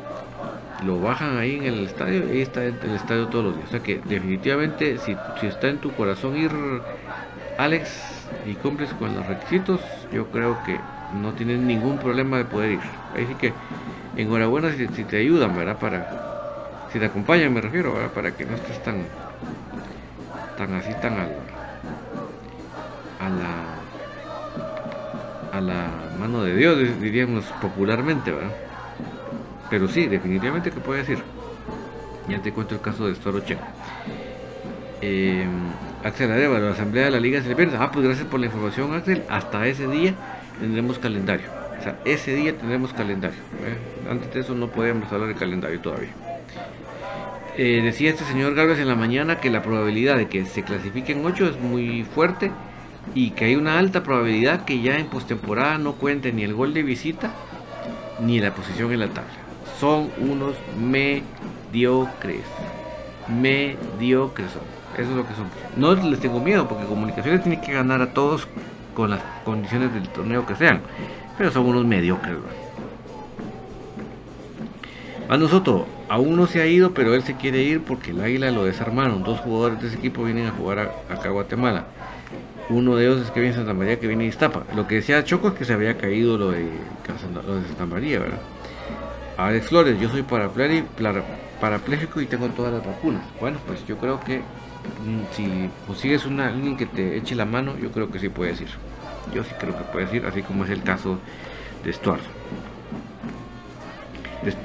[0.86, 3.67] Lo bajan ahí en el estadio ahí está en el estadio todos los días.
[3.67, 6.51] O sea que definitivamente si, si está en tu corazón ir
[7.60, 7.91] Alex
[8.45, 9.82] y cumples con los requisitos,
[10.14, 10.80] yo creo que
[11.22, 12.80] no tienes ningún problema de poder ir.
[13.14, 13.51] Así que
[14.16, 15.78] enhorabuena si, te ayudan, ¿verdad?
[15.78, 18.12] Para, si te acompañan, me refiero, ¿verdad?
[18.12, 19.03] Para que no estés tan,
[20.57, 21.32] tan así, tan al,
[23.20, 23.30] a
[25.51, 25.88] la, a la
[26.18, 28.55] mano de Dios, diríamos popularmente, ¿verdad?
[29.70, 31.22] Pero sí, definitivamente que puedes ir.
[32.30, 33.57] Ya te cuento el caso de Storoche.
[35.01, 35.45] Eh,
[36.03, 37.77] Axel Arevalo, la Asamblea de la Liga se le pierde.
[37.77, 39.23] Ah, pues gracias por la información, Axel.
[39.29, 40.13] Hasta ese día
[40.59, 41.47] tendremos calendario.
[41.79, 43.39] O sea, ese día tendremos calendario.
[43.65, 44.09] ¿eh?
[44.09, 46.09] Antes de eso no podíamos hablar de calendario todavía.
[47.57, 51.25] Eh, decía este señor Galvez en la mañana que la probabilidad de que se clasifiquen
[51.25, 52.51] 8 es muy fuerte
[53.13, 56.73] y que hay una alta probabilidad que ya en postemporada no cuente ni el gol
[56.73, 57.31] de visita
[58.21, 59.31] ni la posición en la tabla.
[59.79, 62.43] son unos mediocres.
[63.27, 64.78] Mediocres son.
[64.97, 65.47] Eso es lo que son.
[65.75, 68.47] No les tengo miedo porque comunicaciones tiene que ganar a todos
[68.95, 70.81] con las condiciones del torneo que sean.
[71.37, 72.35] Pero son unos mediocres.
[75.29, 78.51] A nosotros, aún no se ha ido, pero él se quiere ir porque el Águila
[78.51, 79.23] lo desarmaron.
[79.23, 80.79] Dos jugadores de ese equipo vienen a jugar
[81.09, 81.85] acá a Guatemala.
[82.69, 84.63] Uno de ellos es que viene Santa María, que viene de Iztapa.
[84.75, 86.67] Lo que decía Choco es que se había caído lo de,
[87.45, 88.39] lo de Santa María, ¿verdad?
[89.37, 93.21] Alex Flores, yo soy parapléjico y tengo todas las vacunas.
[93.39, 94.41] Bueno, pues yo creo que
[95.36, 98.69] si consigues una, alguien que te eche la mano, yo creo que sí puedes ir.
[99.34, 101.19] Yo sí creo que puedes ir, así como es el caso
[101.84, 102.21] de Stuart.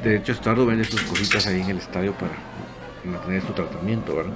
[0.04, 2.32] De, hecho, Estuardo vende sus cositas ahí en el estadio para
[3.04, 4.34] mantener su tratamiento, ¿verdad?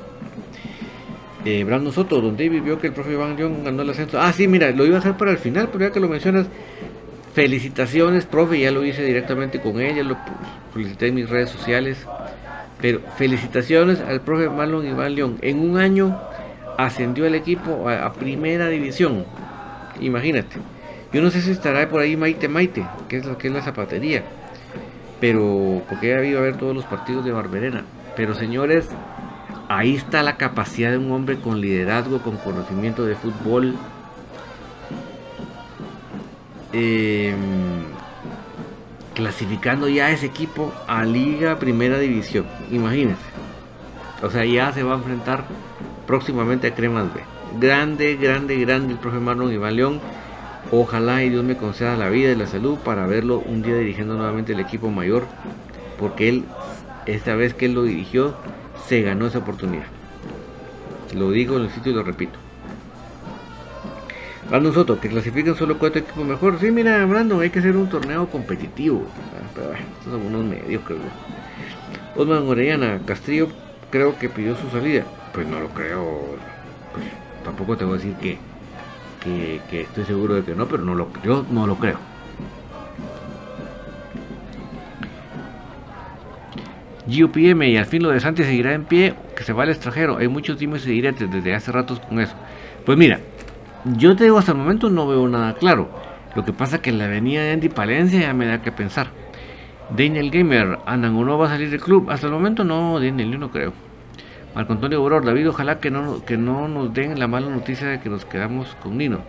[1.45, 4.21] Eh, Brandon Soto, donde David que el profe Iván León ganó el ascenso.
[4.21, 6.49] Ah, sí, mira, lo iba a hacer para el final, pero ya que lo mencionas,
[7.35, 10.17] felicitaciones, profe, ya lo hice directamente con ella, lo
[10.75, 11.99] felicité en mis redes sociales.
[12.81, 15.39] Pero felicitaciones al profe Marlon Iván León.
[15.43, 16.21] En un año
[16.77, 19.25] ascendió el equipo a, primera división.
[20.01, 20.57] Imagínate.
[21.13, 23.63] Yo no sé si estará por ahí Maite Maite, que es lo que es la
[23.63, 24.23] zapatería
[25.21, 27.85] pero porque ha habido a ver todos los partidos de Barberena.
[28.17, 28.89] Pero señores,
[29.69, 33.77] ahí está la capacidad de un hombre con liderazgo, con conocimiento de fútbol.
[36.73, 37.35] Em,
[39.19, 42.47] clasificando ya ese equipo a Liga Primera División.
[42.71, 43.21] Imagínense.
[44.23, 45.45] O sea, ya se va a enfrentar
[46.07, 47.21] próximamente a Cremas B.
[47.59, 50.01] Grande, grande, grande el profe Marlon Iván León
[50.71, 54.15] Ojalá y Dios me conceda la vida y la salud para verlo un día dirigiendo
[54.15, 55.27] nuevamente el equipo mayor,
[55.99, 56.45] porque él,
[57.07, 58.37] esta vez que él lo dirigió,
[58.87, 59.87] se ganó esa oportunidad.
[61.17, 62.39] Lo digo el sitio y lo repito.
[64.51, 66.59] A nosotros, que clasifiquen solo cuatro equipos mejor.
[66.59, 69.05] Sí, mira, Brandon, hay que hacer un torneo competitivo.
[69.55, 70.99] Pero estos son unos medios, creo.
[72.17, 73.49] Osman Orellana, Castillo
[73.91, 75.05] creo que pidió su salida.
[75.35, 76.37] Pues no lo creo.
[76.93, 77.05] Pues
[77.45, 78.39] tampoco te voy a decir que
[79.21, 81.99] que, estoy seguro de que no, pero no lo, yo no lo creo.
[87.07, 90.19] GOPM y al fin lo de Santi seguirá en pie, que se va al extranjero.
[90.19, 92.35] Hay muchos times y diretes desde hace ratos con eso.
[92.85, 93.21] Pues mira,
[93.85, 95.89] yo te digo hasta el momento no veo nada claro.
[96.35, 99.09] Lo que pasa que la avenida de Andy Palencia ya me da que pensar.
[99.97, 102.11] Daniel Gamer, no va a salir del club.
[102.11, 103.73] Hasta el momento no, Daniel, yo no creo.
[104.55, 108.01] Marco Antonio Auror, David, ojalá que no, que no nos den la mala noticia de
[108.01, 109.21] que nos quedamos con Nino.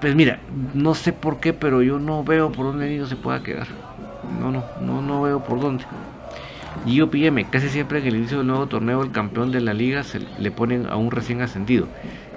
[0.00, 0.40] Pues mira,
[0.74, 3.68] no sé por qué, pero yo no veo por dónde Nino se pueda quedar.
[4.40, 5.84] No, no, no, no veo por dónde.
[6.86, 10.02] Gio PM, casi siempre en el inicio del nuevo torneo el campeón de la liga
[10.02, 11.86] se le ponen a un recién ascendido.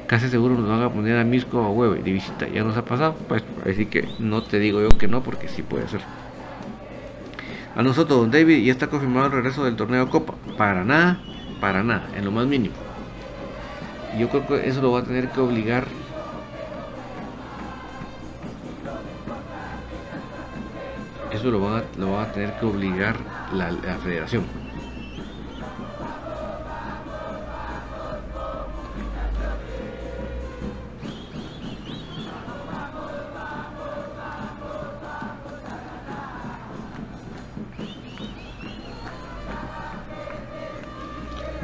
[0.07, 2.47] Casi seguro nos van a poner a Misco a Hueve de visita.
[2.47, 5.63] Ya nos ha pasado, pues así que no te digo yo que no, porque sí
[5.63, 6.01] puede ser.
[7.75, 10.35] A nosotros, don David, ya está confirmado el regreso del torneo Copa.
[10.57, 11.19] Para nada,
[11.59, 12.75] para nada, en lo más mínimo.
[14.17, 15.87] Yo creo que eso lo va a tener que obligar
[21.31, 23.17] eso lo va a, lo va a tener que obligar
[23.53, 24.64] la federación.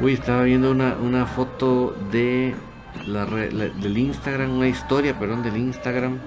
[0.02, 2.56] Uy, estaba viendo una, una foto de
[3.06, 6.18] la, del Instagram, una historia, perdón, del Instagram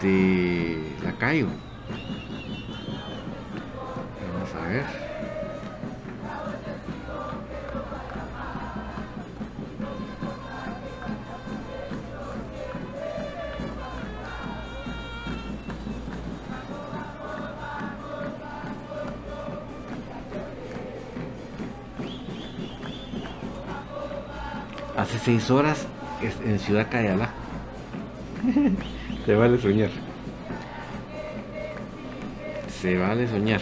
[0.00, 1.48] de la Cayo.
[4.32, 5.05] Vamos a ver.
[25.26, 25.88] Seis horas
[26.44, 27.30] en Ciudad Cayala.
[29.26, 29.90] Se vale soñar.
[32.80, 33.60] Se vale soñar.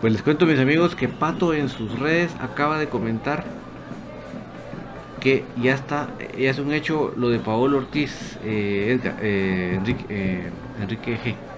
[0.00, 3.44] Pues les cuento mis amigos que Pato en sus redes acaba de comentar
[5.20, 10.50] que ya está, ya es un hecho lo de Paolo Ortiz, eh, eh, Enrique, eh,
[10.80, 11.51] Enrique G.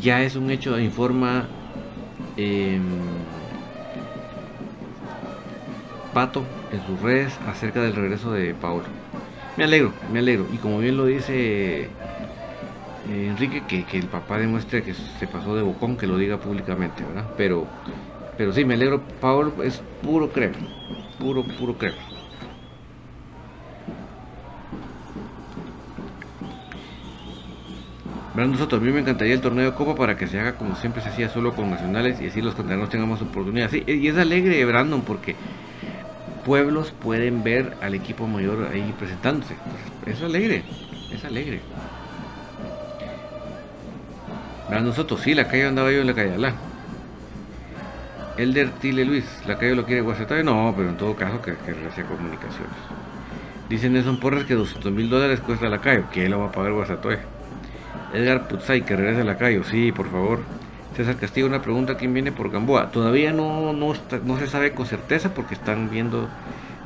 [0.00, 1.46] Ya es un hecho, informa
[2.36, 2.82] em,
[6.12, 8.84] Pato en sus redes acerca del regreso de Paolo.
[9.56, 10.46] Me alegro, me alegro.
[10.52, 11.88] Y como bien lo dice
[13.08, 17.02] Enrique, que, que, el papá demuestre que se pasó de bocón, que lo diga públicamente,
[17.04, 17.30] ¿verdad?
[17.36, 17.66] Pero
[18.36, 20.56] Pero sí, me alegro, Paul es puro crema.
[21.18, 21.96] Puro, puro crema.
[28.46, 31.02] Nosotros, a mí me encantaría el torneo de Copa para que se haga como siempre
[31.02, 33.70] se hacía solo con nacionales y así los canteranos tengamos oportunidad.
[33.70, 35.36] Sí, y es alegre, Brandon, porque
[36.44, 39.54] pueblos pueden ver al equipo mayor ahí presentándose.
[40.06, 40.64] es alegre,
[41.12, 41.60] es alegre.
[44.70, 46.54] nosotros, sí, la calle andaba yo en la calle Alá.
[48.38, 50.42] Elder Tile Luis, la calle lo quiere Guasetoy.
[50.42, 52.76] No, pero en todo caso que, que comunicaciones.
[53.68, 56.04] Dicen Nelson Porras que 200 mil dólares cuesta la calle.
[56.12, 57.18] ¿Qué lo va a pagar Guasatoy?
[58.12, 59.62] Edgar Putzay, que regrese a la calle.
[59.64, 60.40] Sí, por favor.
[60.96, 62.90] César Castillo, una pregunta, ¿quién viene por Gamboa?
[62.90, 63.94] Todavía no, no,
[64.24, 66.28] no se sabe con certeza porque están viendo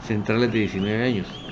[0.07, 1.46] centrales de 19 años.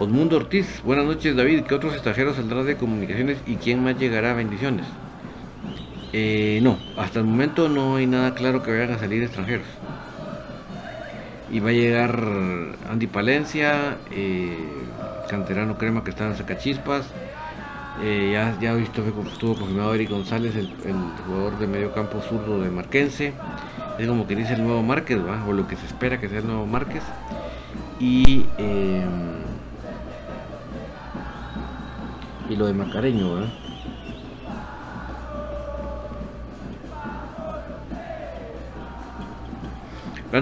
[0.00, 4.32] Osmundo Ortiz, buenas noches David, ¿qué otros extranjeros saldrán de comunicaciones y quién más llegará?
[4.32, 4.86] Bendiciones.
[6.14, 9.66] Eh, no, hasta el momento no hay nada claro que vayan a salir extranjeros.
[11.52, 12.18] Y va a llegar
[12.90, 14.56] Andy Palencia, eh,
[15.28, 17.04] Canterano Crema que está en Sacachispas.
[18.02, 20.70] Eh, ya, ya visto estuvo confirmado Eric González, el,
[21.26, 23.34] jugador de medio campo zurdo de Marquense.
[23.98, 26.46] Es como que dice el nuevo Márquez, o lo que se espera que sea el
[26.46, 27.02] nuevo Márquez.
[28.00, 28.46] Y
[32.50, 33.48] y lo de Macareño, ¿verdad?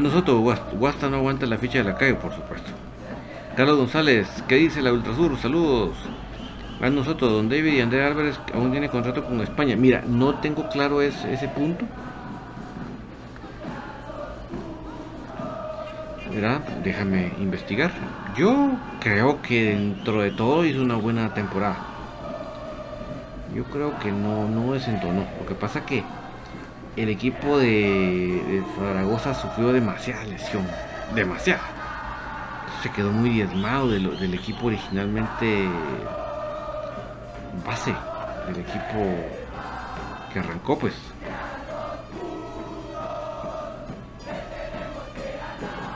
[0.00, 0.42] Nosotros,
[0.72, 2.70] Guasta no aguanta la ficha de la calle, por supuesto.
[3.56, 5.36] Carlos González, ¿qué dice la Ultrasur?
[5.38, 5.96] Saludos.
[6.80, 9.76] Nosotros, don David y Andrés Álvarez aún tiene contrato con España.
[9.76, 11.84] Mira, no tengo claro ese, punto.
[16.32, 16.61] ¿Verdad?
[16.84, 17.90] Déjame investigar.
[18.36, 21.97] Yo creo que dentro de todo hizo una buena temporada.
[23.59, 25.26] Yo creo que no, no desentonó.
[25.40, 26.04] Lo que pasa que
[26.94, 30.64] el equipo de, Zaragoza sufrió demasiada lesión.
[31.12, 31.62] Demasiada.
[32.84, 35.68] Se quedó muy diezmado del equipo originalmente
[37.66, 37.92] base.
[38.46, 39.26] Del equipo
[40.32, 40.94] que arrancó pues.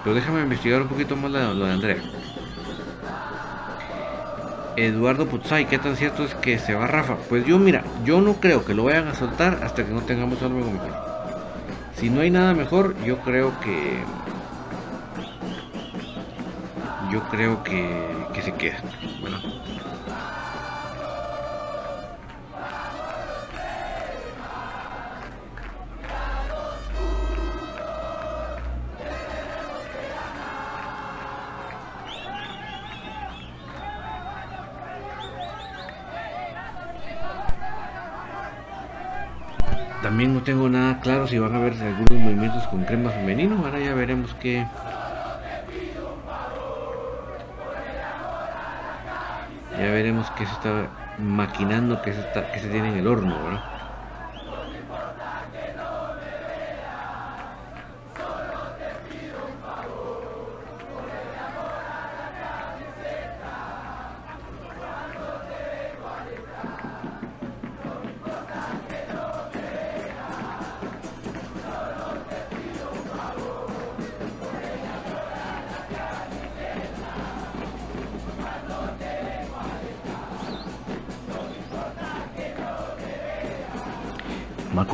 [0.02, 2.02] Pero déjame investigar un poquito más lo de Andrea.
[4.76, 7.16] Eduardo Putzay, ¿qué tan cierto es que se va Rafa?
[7.28, 10.40] Pues yo, mira, yo no creo que lo vayan a soltar hasta que no tengamos
[10.42, 10.92] algo mejor.
[11.94, 13.98] Si no hay nada mejor, yo creo que.
[17.12, 18.78] Yo creo que, que se queda.
[40.42, 43.64] No tengo nada claro si van a haber algunos movimientos con crema femenino.
[43.64, 44.66] Ahora ya veremos qué.
[49.78, 50.88] Ya veremos qué se está
[51.18, 53.36] maquinando, qué se, está, qué se tiene en el horno.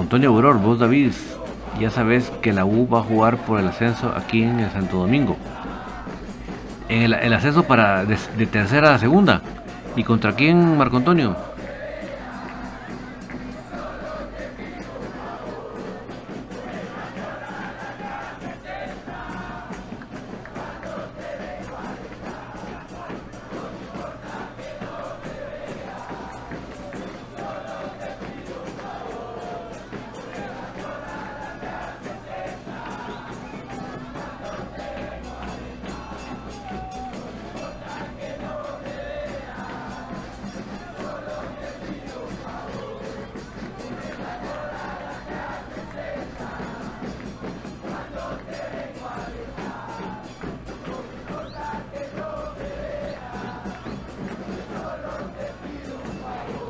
[0.08, 1.12] Antonio Auror, vos David,
[1.78, 4.96] ya sabes que la U va a jugar por el ascenso aquí en el Santo
[4.96, 5.36] Domingo.
[6.88, 9.42] En el, ascenso para de, tercera a segunda.
[9.96, 11.36] ¿Y contra quién, Marco Antonio?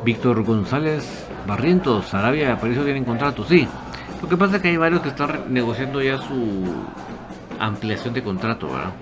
[0.08, 1.04] Víctor González
[1.46, 3.68] Barrientos, Arabia Aparicio tienen contrato, sí.
[4.22, 6.64] Lo que pasa es que hay varios que están negociando ya su
[7.58, 8.92] ampliación de contrato, ¿verdad?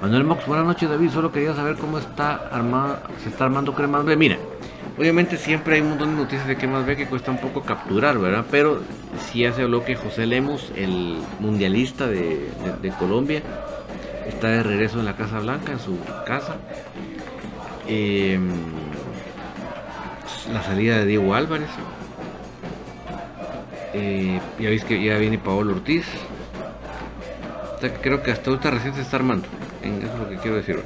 [0.00, 4.04] Manuel Mox, buenas noches David, solo quería saber cómo está armado, se está armando Cremas
[4.04, 4.16] B.
[4.16, 4.36] Mira,
[4.98, 8.18] obviamente siempre hay un montón de noticias de Cremas B que cuesta un poco capturar,
[8.18, 8.44] ¿verdad?
[8.50, 8.80] Pero
[9.30, 12.50] sí se habló que José Lemos, el mundialista de,
[12.98, 13.42] Colombia,
[14.26, 16.56] está de regreso en la Casa Blanca, en su casa.
[17.86, 18.50] Em,
[20.52, 21.68] la salida de Diego Álvarez.
[23.94, 26.06] Eh, ya veis que ya viene Paolo Ortiz.
[28.00, 29.46] creo que hasta ahorita recién se está armando
[29.82, 30.82] eso es lo que quiero decir.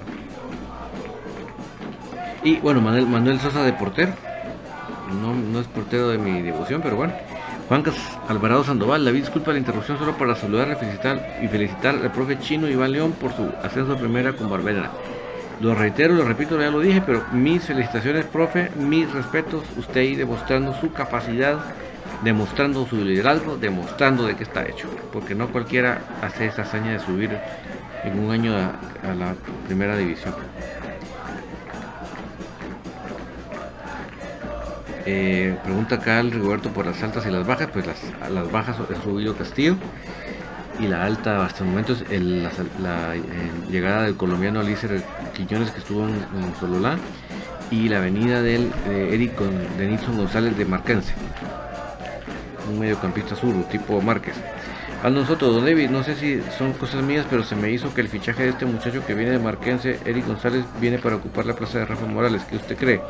[2.42, 4.12] Y bueno, Manuel, Manuel Sosa de portero.
[5.20, 7.12] No, es portero de mi devoción, pero bueno.
[7.68, 7.82] Juan
[8.28, 12.38] Alvarado Sandoval, David, disculpa la interrupción solo para saludar y felicitar, y felicitar al profe
[12.38, 14.92] chino Iván León por su ascenso a primera con Barbera.
[15.60, 20.14] Lo reitero, lo repito, ya lo dije, pero mis felicitaciones, profe, mis respetos, usted ahí
[20.14, 21.58] demostrando su capacidad,
[22.22, 27.00] demostrando su liderazgo, demostrando de qué está hecho, porque no cualquiera hace esa hazaña de
[27.00, 27.30] subir
[28.04, 29.34] en un año a, la
[29.66, 30.34] primera división.
[35.06, 37.98] Eh, pregunta acá el Rigoberto por las altas y las bajas, pues las,
[38.30, 39.76] las bajas es Rubio Castillo
[40.78, 42.02] y la alta hasta el momento es
[42.80, 43.20] la, eh,
[43.70, 45.02] llegada del colombiano Alicer
[45.34, 46.16] Quiñones que estuvo en,
[46.60, 46.96] Sololá
[47.70, 49.38] y la venida del de Eric
[49.78, 51.12] de Nilson González de Marquense,
[52.70, 54.34] un mediocampista sur tipo Márquez.
[55.02, 58.00] A nosotros, don David, no sé si son cosas mías, pero se me hizo que
[58.00, 61.54] el fichaje de este muchacho que viene de Marquense, Eric González, viene para ocupar la
[61.54, 62.42] plaza de Rafa Morales.
[62.48, 63.00] ¿Qué usted cree?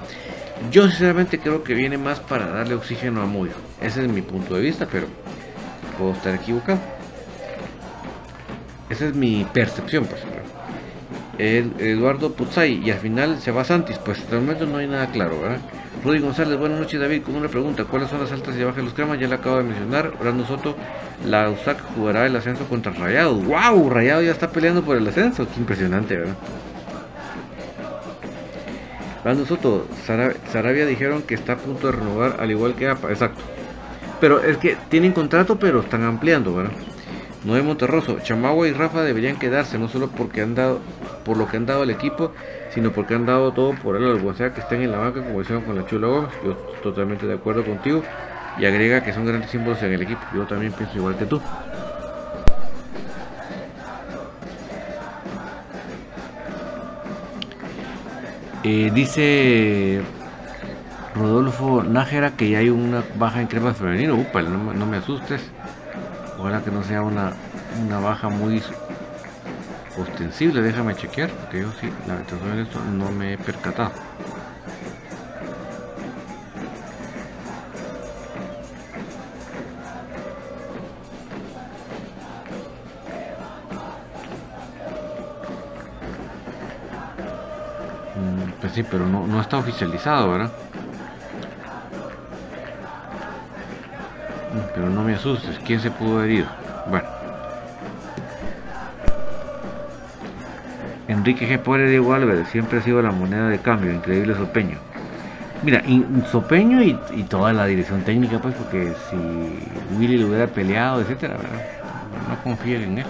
[0.71, 3.53] Yo sinceramente creo que viene más para darle oxígeno a Moyo.
[3.81, 5.07] Ese es mi punto de vista, pero
[5.97, 6.96] puedo estar equivocado.
[8.89, 10.23] Esa es mi percepción, pues.
[11.39, 15.09] Eduardo Puzzay y al final se va Santis, pues hasta el momento no hay nada
[15.11, 15.59] claro, ¿verdad?
[16.03, 18.83] Rudy González, buenas noches David, con una pregunta, ¿cuáles son las altas y bajas de
[18.85, 19.19] los cremas?
[19.21, 20.77] Ya la acabo de mencionar, Orlando Soto,
[21.27, 25.47] la USAC jugará el ascenso contra Rayados, wow, Rayado ya está peleando por el ascenso,
[25.47, 26.37] qué impresionante, ¿verdad?
[29.21, 29.87] Orlando Soto,
[30.53, 33.43] Sarabia dijeron que está a punto de renovar al igual que APA, exacto,
[34.21, 36.73] pero es que tienen contrato pero están ampliando, ¿verdad?
[37.47, 40.81] Noé Monterroso, Chamagua y Rafa deberían quedarse, no solo porque han dado,
[41.25, 42.33] por lo que han dado al equipo,
[42.75, 45.41] sino porque han dado todo por él, o sea que estén en la banca como
[45.41, 46.31] hicieron con la Chula Gómez.
[46.45, 48.03] Yo totalmente de acuerdo contigo.
[48.59, 50.21] Y agrega que son grandes símbolos en el equipo.
[50.35, 51.41] Yo también pienso igual que tú.
[58.65, 60.01] Eh, dice
[61.15, 64.17] Rodolfo Nájera que ya hay una baja en crema femenino.
[64.17, 65.53] Upa, no, me asustes.
[66.39, 67.33] Ojalá que no sea una,
[67.87, 68.63] una baja muy
[69.99, 73.91] ostensible, déjame chequear, porque yo sí, la de esto no me he percatado.
[88.15, 90.53] Mm, pues sí, pero no, no está oficializado, ¿verdad?
[95.17, 96.47] Asustes, ¿quién se pudo herir?
[96.89, 97.07] Bueno.
[101.09, 101.59] Enrique G.
[101.59, 104.79] Pobre Diego Álvarez siempre ha sido la moneda de cambio, increíble Sopeño.
[105.63, 105.83] Mira,
[106.31, 106.95] Sopeño y,
[107.29, 111.37] toda la dirección técnica, pues, porque si Willy le hubiera peleado, etcétera,
[112.29, 113.07] no confíen en él.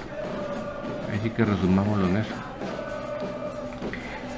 [1.19, 2.35] Así que resumámoslo en eso.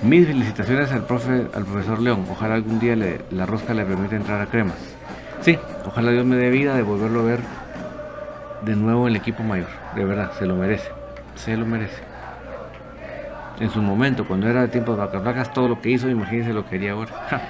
[0.02, 2.24] Mis felicitaciones al profe, al profesor León.
[2.30, 2.96] Ojalá algún día
[3.30, 4.87] la rosca le permita entrar a cremas.
[5.98, 7.40] Ojalá Dios me dé vida de volverlo a ver
[8.62, 9.66] de nuevo el equipo mayor.
[9.96, 10.92] De verdad, se lo merece.
[11.34, 12.00] Se lo merece
[13.58, 16.52] en su momento, cuando era de tiempo de vacas flacas, todo lo que hizo, imagínense
[16.52, 17.10] lo que haría ahora.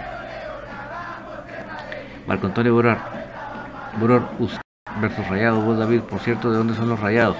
[2.26, 2.96] Marco Antonio Borrar,
[4.00, 4.22] Borrar
[4.98, 7.36] versus Rayados, vos David, por cierto, ¿de dónde son los Rayados?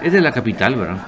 [0.00, 0.98] Es de la capital, ¿verdad?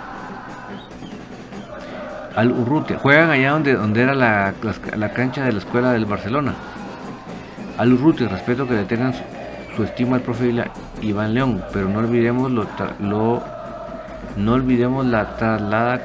[2.34, 4.52] Al Urrutia, juegan allá donde, donde era la,
[5.14, 6.54] cancha de la escuela del Barcelona.
[7.78, 9.14] Al Urrutia, respeto que le tengan
[9.76, 10.52] su, estima al profe
[11.02, 12.66] Iván León, pero no olvidemos lo,
[13.00, 13.42] lo
[14.36, 16.00] no olvidemos la traslada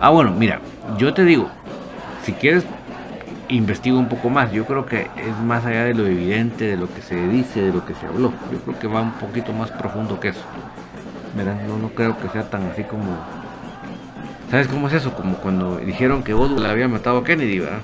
[0.00, 0.60] Ah, bueno, mira,
[0.98, 1.48] yo te digo,
[2.24, 2.64] si quieres,
[3.48, 4.52] investiga un poco más.
[4.52, 7.72] Yo creo que es más allá de lo evidente, de lo que se dice, de
[7.72, 8.32] lo que se habló.
[8.52, 10.42] Yo creo que va un poquito más profundo que eso.
[11.34, 11.56] ¿Verdad?
[11.66, 13.16] No, no creo que sea tan así como...
[14.50, 15.14] ¿Sabes cómo es eso?
[15.14, 17.80] Como cuando dijeron que Oswald había matado a Kennedy, ¿verdad?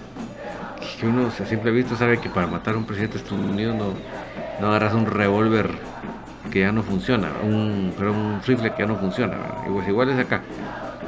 [1.01, 3.75] Que uno se siempre visto sabe que para matar a un presidente de Estados Unidos
[3.75, 3.95] no,
[4.61, 5.71] no agarras un revólver
[6.51, 9.67] que ya no funciona, un, pero un rifle que ya no funciona, ¿verdad?
[9.67, 10.43] Igual, igual es acá.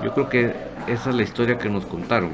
[0.03, 0.55] Yo creo que
[0.86, 2.30] esa es la historia que nos contaron,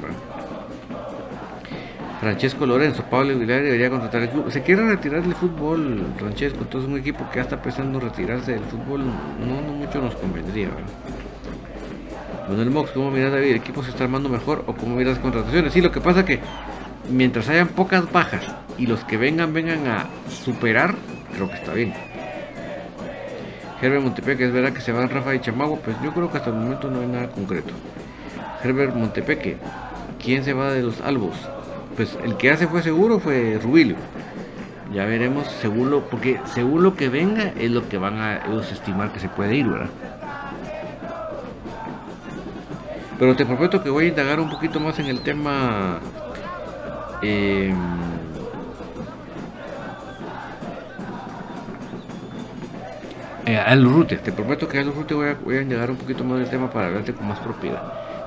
[2.21, 4.51] Francesco Lorenzo, Pablo Aguilar debería contratar el club.
[4.51, 6.59] Se quiere retirar del fútbol, Francesco.
[6.63, 10.69] Entonces, un equipo que ya está pensando retirarse del fútbol no, mucho nos convendría.
[12.49, 13.51] Bueno, el Mox, ¿cómo miras David?
[13.51, 15.73] ¿El equipo se está armando mejor o cómo miras las contrataciones?
[15.73, 16.41] Sí, lo que pasa que
[17.11, 18.43] mientras hayan pocas bajas
[18.77, 20.95] y los que vengan vengan a superar,
[21.35, 21.95] creo que está bien.
[23.81, 26.51] Herbert Montepeque, es verdad que se van Rafa y Chamagua, pues yo creo que hasta
[26.51, 27.73] el momento no hay nada concreto.
[28.63, 29.57] Herbert Montepeque,
[30.23, 31.37] ¿quién se va de los albos?
[31.97, 33.97] Pues el que hace fue seguro fue Rubilio.
[34.93, 38.73] Ya veremos según lo, porque según lo que venga es lo que van a ellos
[38.73, 39.91] estimar que se puede ir, ¿verdad?
[43.19, 45.99] Pero te prometo que voy a indagar un poquito más en el tema
[47.21, 47.75] eh,
[53.57, 56.39] al Rute, te prometo que al Rute voy a, voy a llegar un poquito más
[56.39, 57.85] del tema para hablarte con más propiedad.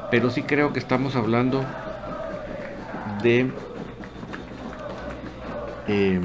[0.09, 1.75] Pero sí creo que estamos hablando
[3.05, 3.53] de
[5.85, 6.19] eh,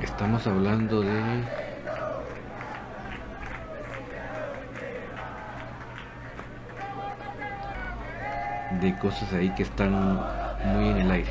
[0.00, 1.46] estamos hablando de
[8.80, 11.30] de cosas ahí que están muy en el aire.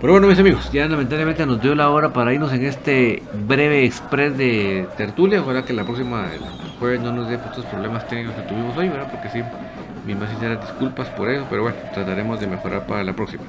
[0.00, 3.84] Pero bueno, mis amigos, ya lamentablemente nos dio la hora para irnos en este breve
[3.84, 5.40] express de tertulia.
[5.40, 6.26] Ojalá que la próxima
[6.78, 9.10] jueves no nos dé estos problemas técnicos que tuvimos hoy, ¿verdad?
[9.10, 9.42] Porque sí,
[10.06, 13.44] mis más sinceras disculpas por eso, pero bueno, trataremos de mejorar para la próxima.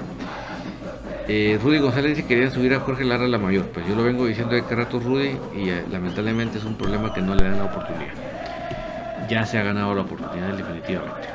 [1.28, 3.66] Eh, Rudy González dice que querían subir a Jorge Lara la mayor.
[3.66, 7.12] Pues yo lo vengo diciendo de que rato Rudy y eh, lamentablemente es un problema
[7.12, 8.14] que no le dan la oportunidad.
[9.28, 11.28] Ya se ha ganado la oportunidad definitivamente.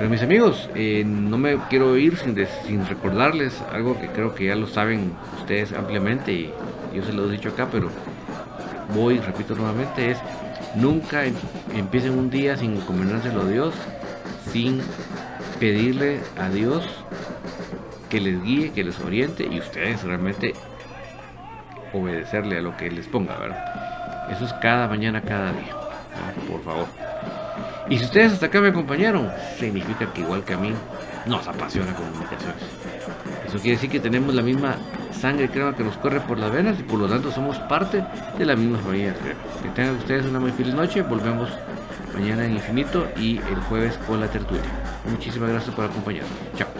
[0.00, 2.34] Pero mis amigos, eh, no me quiero ir sin,
[2.66, 6.50] sin, recordarles algo que creo que ya lo saben ustedes ampliamente y
[6.94, 7.90] yo se lo he dicho acá, pero
[8.94, 10.18] voy, repito nuevamente, es
[10.74, 11.34] nunca em,
[11.74, 13.74] empiecen un día sin encomendárselo a Dios,
[14.50, 14.80] sin
[15.58, 16.82] pedirle a Dios
[18.08, 20.54] que les guíe, que les oriente y ustedes realmente
[21.92, 24.30] obedecerle a lo que les ponga, ¿verdad?
[24.30, 25.76] Eso es cada mañana, cada día,
[26.48, 27.09] por favor.
[27.90, 30.72] Y si ustedes hasta acá me acompañaron, significa que igual que a mí,
[31.26, 32.62] nos apasiona comunicaciones.
[33.46, 34.76] Eso quiere decir que tenemos la misma
[35.12, 38.04] sangre crema que nos corre por las venas y por lo tanto somos parte
[38.38, 39.14] de la misma familia
[39.62, 41.02] Que tengan ustedes una muy feliz noche.
[41.02, 41.50] Volvemos
[42.14, 44.62] mañana en infinito y el jueves con la tertulia.
[45.10, 46.30] Muchísimas gracias por acompañarnos.
[46.56, 46.79] Chao.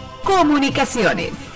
[0.23, 1.50] Comunicaciones.